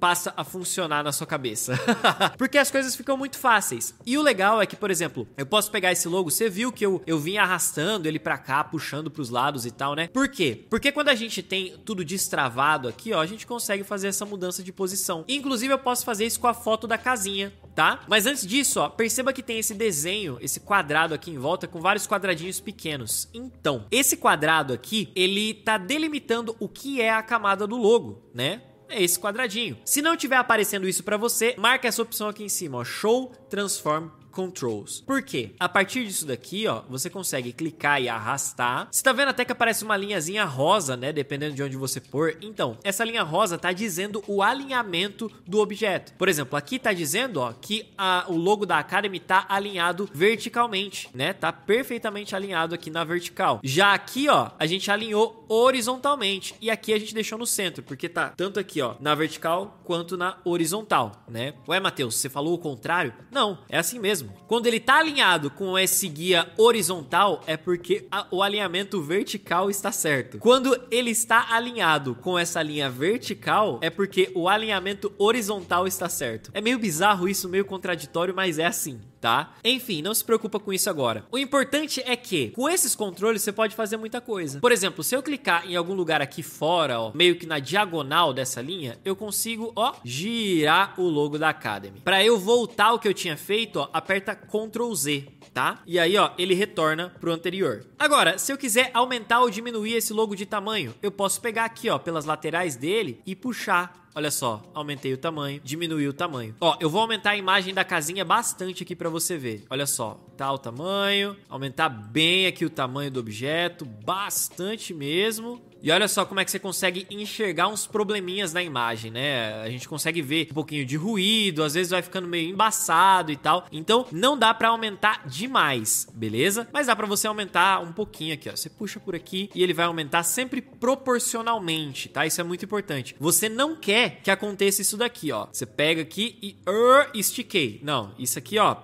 passa 0.04 0.34
a 0.36 0.44
funcionar 0.44 1.02
na 1.02 1.14
sua 1.14 1.26
cabeça. 1.26 1.80
Porque 2.38 2.58
as 2.58 2.70
coisas 2.70 2.94
ficam 2.94 3.16
muito 3.16 3.38
fáceis. 3.38 3.96
E 4.06 4.18
o 4.18 4.22
legal 4.22 4.62
é 4.62 4.66
que, 4.66 4.76
por 4.76 4.92
exemplo, 4.92 5.26
eu 5.38 5.46
posso 5.46 5.72
pegar 5.72 5.94
esse 5.94 6.10
logo, 6.10 6.30
você 6.30 6.50
viu 6.50 6.74
que 6.74 6.86
eu, 6.86 7.02
eu 7.08 7.18
vim 7.18 7.38
arrastando 7.38 8.06
ele 8.06 8.20
para 8.20 8.38
cá, 8.38 8.66
puxando 8.66 9.10
pros 9.10 9.30
lados 9.30 9.66
e 9.66 9.72
tal, 9.72 9.96
né? 9.96 10.10
Por 10.10 10.28
quê? 10.28 10.66
Porque 10.70 10.92
quando 10.92 11.08
a 11.08 11.16
gente 11.16 11.42
tem 11.42 11.78
tudo 11.86 12.04
destravado 12.04 12.90
aqui, 12.90 13.14
ó, 13.14 13.22
a 13.22 13.26
gente 13.26 13.48
consegue 13.48 13.86
fazer 13.86 14.10
essa 14.10 14.26
mudança 14.26 14.62
de 14.62 14.74
posição. 14.74 15.24
Inclusive, 15.26 15.72
eu 15.74 15.80
posso 15.80 16.04
fazer 16.04 16.26
isso 16.26 16.40
com 16.42 16.48
a 16.48 16.54
foto 16.54 16.86
da 16.86 16.98
casinha, 17.24 17.54
tá? 17.74 18.02
Mas 18.08 18.26
antes 18.26 18.46
disso, 18.46 18.82
ó, 18.82 18.90
perceba 18.90 19.32
que 19.32 19.42
tem 19.42 19.60
esse 19.60 19.74
desenho, 19.74 20.38
esse 20.42 20.60
quadrado 20.60 21.14
aqui 21.14 21.32
em 21.32 21.38
volta 21.38 21.68
com 21.68 21.80
vários 21.80 22.06
quadradinhos 22.06 22.60
pequenos. 22.60 23.30
Então, 23.34 23.86
esse 23.90 24.18
quadrado 24.18 24.74
aqui, 24.74 25.12
ele 25.16 25.54
tá 25.54 25.78
delimitando 25.78 26.56
o 26.60 26.68
que 26.68 27.02
é 27.02 27.12
a 27.12 27.24
camada 27.24 27.66
do 27.66 27.78
logo, 27.78 28.22
né? 28.34 28.62
é 28.90 29.02
esse 29.02 29.20
quadradinho. 29.20 29.76
Se 29.84 30.04
não 30.04 30.16
tiver 30.16 30.36
aparecendo 30.36 30.88
isso 30.88 31.04
para 31.04 31.18
você, 31.18 31.56
marca 31.58 31.88
essa 31.88 32.02
opção 32.02 32.28
aqui 32.28 32.44
em 32.44 32.50
cima, 32.50 32.78
ó, 32.78 32.84
Show 32.84 33.32
Transform 33.50 34.10
Controls. 34.34 35.00
Por 35.02 35.22
quê? 35.22 35.52
A 35.60 35.70
partir 35.70 36.06
disso 36.06 36.26
daqui, 36.26 36.68
ó, 36.68 36.82
você 36.90 37.10
consegue 37.10 37.54
clicar 37.54 38.02
e 38.02 38.10
arrastar. 38.10 38.88
Você 38.92 39.04
tá 39.04 39.14
vendo 39.14 39.30
até 39.30 39.46
que 39.46 39.52
aparece 39.52 39.84
uma 39.84 39.96
linhazinha 39.96 40.44
rosa, 40.44 40.98
né? 40.98 41.14
Dependendo 41.14 41.56
de 41.56 41.64
onde 41.64 41.78
você 41.78 42.02
pôr. 42.02 42.36
Então, 42.42 42.78
essa 42.84 43.06
linha 43.06 43.22
rosa 43.22 43.58
tá 43.58 43.72
dizendo 43.72 44.24
o 44.28 44.42
alinhamento 44.42 45.32
do 45.48 45.60
objeto. 45.60 46.14
Por 46.18 46.28
exemplo, 46.28 46.58
aqui 46.58 46.80
tá 46.80 46.92
dizendo, 46.92 47.38
ó, 47.38 47.54
que 47.54 47.94
a, 47.96 48.26
o 48.28 48.36
logo 48.36 48.66
da 48.66 48.80
Academy 48.80 49.20
tá 49.20 49.46
alinhado 49.48 50.10
verticalmente, 50.14 51.10
né? 51.14 51.32
Tá 51.32 51.54
perfeitamente 51.54 52.36
alinhado 52.36 52.74
aqui 52.74 52.90
na 52.90 53.04
vertical. 53.04 53.60
Já 53.64 53.94
aqui, 53.94 54.28
ó, 54.28 54.50
a 54.58 54.66
gente 54.66 54.90
alinhou 54.90 55.46
horizontalmente. 55.48 56.56
E 56.60 56.72
aqui 56.72 56.92
a 56.92 57.00
gente 57.00 57.14
deixou 57.14 57.38
no 57.38 57.46
centro, 57.46 57.84
porque 57.84 58.10
tá 58.10 58.30
tanto 58.30 58.60
aqui, 58.60 58.82
ó, 58.82 58.96
na 59.00 59.14
vertical 59.14 59.80
quanto 59.84 60.18
na 60.18 60.38
horizontal, 60.44 61.24
né? 61.28 61.54
Ué, 61.68 61.80
Matheus, 61.80 62.16
você 62.16 62.30
falou 62.30 62.56
o 62.56 62.58
contrário? 62.58 63.14
Não, 63.32 63.60
é 63.70 63.78
assim 63.78 64.00
mesmo 64.00 64.23
mesmo. 64.24 64.34
Quando 64.48 64.68
ele 64.68 64.78
está 64.78 65.00
alinhado 65.00 65.50
com 65.50 65.78
esse 65.78 66.08
guia 66.08 66.48
horizontal, 66.58 67.42
é 67.46 67.56
porque 67.58 68.08
a, 68.12 68.28
o 68.32 68.42
alinhamento 68.42 69.02
vertical 69.02 69.70
está 69.70 69.92
certo. 69.92 70.38
Quando 70.38 70.80
ele 70.90 71.12
está 71.12 71.54
alinhado 71.54 72.16
com 72.16 72.38
essa 72.38 72.62
linha 72.62 72.90
vertical, 72.90 73.80
é 73.82 73.90
porque 73.90 74.32
o 74.36 74.48
alinhamento 74.48 75.12
horizontal 75.18 75.88
está 75.88 76.10
certo. 76.10 76.52
É 76.54 76.62
meio 76.62 76.80
bizarro 76.80 77.28
isso, 77.28 77.50
meio 77.50 77.66
contraditório, 77.66 78.34
mas 78.36 78.60
é 78.60 78.66
assim 78.66 79.00
tá? 79.24 79.54
Enfim, 79.64 80.02
não 80.02 80.14
se 80.14 80.22
preocupa 80.22 80.60
com 80.60 80.74
isso 80.74 80.90
agora. 80.90 81.24
O 81.32 81.38
importante 81.38 82.04
é 82.06 82.14
que 82.14 82.50
com 82.50 82.68
esses 82.68 82.94
controles 82.94 83.42
você 83.42 83.54
pode 83.54 83.74
fazer 83.74 83.96
muita 83.96 84.20
coisa. 84.20 84.60
Por 84.60 84.70
exemplo, 84.70 85.02
se 85.02 85.16
eu 85.16 85.24
clicar 85.24 85.66
em 85.66 85.78
algum 85.78 85.94
lugar 85.94 86.22
aqui 86.22 86.44
fora, 86.44 87.00
ó, 87.00 87.14
meio 87.16 87.38
que 87.38 87.46
na 87.46 87.58
diagonal 87.58 88.34
dessa 88.34 88.62
linha, 88.62 89.00
eu 89.06 89.16
consigo, 89.16 89.72
ó, 89.78 89.94
girar 90.04 91.00
o 91.00 91.04
logo 91.04 91.38
da 91.38 91.48
Academy. 91.48 92.02
Para 92.02 92.22
eu 92.22 92.38
voltar 92.38 92.88
ao 92.88 93.00
que 93.00 93.08
eu 93.08 93.14
tinha 93.14 93.38
feito, 93.38 93.80
ó, 93.80 93.90
aperta 93.94 94.36
Ctrl 94.36 94.94
Z, 94.94 95.30
tá? 95.54 95.82
E 95.88 95.98
aí, 95.98 96.18
ó, 96.18 96.32
ele 96.38 96.54
retorna 96.54 97.10
pro 97.22 97.32
anterior. 97.32 97.86
Agora, 97.98 98.38
se 98.38 98.52
eu 98.52 98.58
quiser 98.58 98.92
aumentar 98.94 99.40
ou 99.40 99.50
diminuir 99.50 99.94
esse 99.94 100.12
logo 100.12 100.36
de 100.36 100.46
tamanho, 100.46 100.94
eu 101.02 101.12
posso 101.12 101.40
pegar 101.40 101.64
aqui, 101.64 101.90
ó, 101.90 101.98
pelas 101.98 102.26
laterais 102.26 102.76
dele 102.76 103.22
e 103.26 103.38
puxar 103.38 104.03
Olha 104.16 104.30
só, 104.30 104.62
aumentei 104.76 105.12
o 105.12 105.18
tamanho, 105.18 105.60
diminuí 105.64 106.08
o 106.08 106.14
tamanho. 106.14 106.56
Ó, 106.62 106.78
eu 106.80 106.88
vou 106.88 107.02
aumentar 107.02 107.32
a 107.32 107.38
imagem 107.38 107.74
da 107.74 107.84
casinha 107.84 108.24
bastante 108.24 108.84
aqui 108.84 108.96
para 108.96 109.10
você 109.10 109.38
ver. 109.38 109.66
Olha 109.72 109.88
só, 109.88 110.20
tá 110.38 110.52
o 110.52 110.58
tamanho, 110.60 111.36
aumentar 111.50 111.90
bem 111.90 112.46
aqui 112.46 112.64
o 112.64 112.70
tamanho 112.70 113.10
do 113.10 113.20
objeto, 113.20 113.86
bastante 113.86 114.94
mesmo. 114.94 115.60
E 115.84 115.92
olha 115.92 116.08
só 116.08 116.24
como 116.24 116.40
é 116.40 116.46
que 116.46 116.50
você 116.50 116.60
consegue 116.60 117.06
enxergar 117.12 117.68
uns 117.68 117.86
probleminhas 117.86 118.54
na 118.54 118.64
imagem, 118.64 119.12
né? 119.12 119.62
A 119.62 119.70
gente 119.70 119.86
consegue 119.86 120.22
ver 120.22 120.48
um 120.50 120.54
pouquinho 120.54 120.86
de 120.86 120.96
ruído, 120.96 121.62
às 121.62 121.74
vezes 121.74 121.90
vai 121.90 122.02
ficando 122.02 122.26
meio 122.26 122.50
embaçado 122.50 123.34
e 123.34 123.36
tal. 123.36 123.68
Então, 123.70 124.06
não 124.10 124.38
dá 124.38 124.54
para 124.54 124.70
aumentar 124.70 125.28
demais, 125.28 126.08
beleza? 126.14 126.70
Mas 126.72 126.88
dá 126.88 126.96
para 126.96 127.06
você 127.06 127.28
aumentar 127.28 127.82
um 127.82 127.92
pouquinho 127.92 128.34
aqui, 128.34 128.48
ó. 128.48 128.56
Você 128.56 128.70
puxa 128.70 128.98
por 128.98 129.14
aqui 129.14 129.50
e 129.54 129.62
ele 129.62 129.74
vai 129.74 129.86
aumentar 129.86 130.24
sempre 130.24 130.62
proporcionalmente, 130.62 132.08
tá? 132.08 132.26
Isso 132.26 132.40
é 132.40 132.46
muito 132.46 132.64
importante. 132.64 133.14
Você 133.20 133.50
não 133.50 133.76
quer 133.76 134.22
que 134.24 134.32
aconteça 134.32 134.82
isso 134.82 134.96
daqui, 134.96 135.34
ó. 135.34 135.48
Você 135.52 135.66
pega 135.66 136.02
aqui 136.02 136.38
e 136.42 136.56
uh, 136.66 137.10
estiquei. 137.14 137.82
Não, 137.84 138.16
isso 138.18 138.40
aqui, 138.40 138.58
ó 138.58 138.78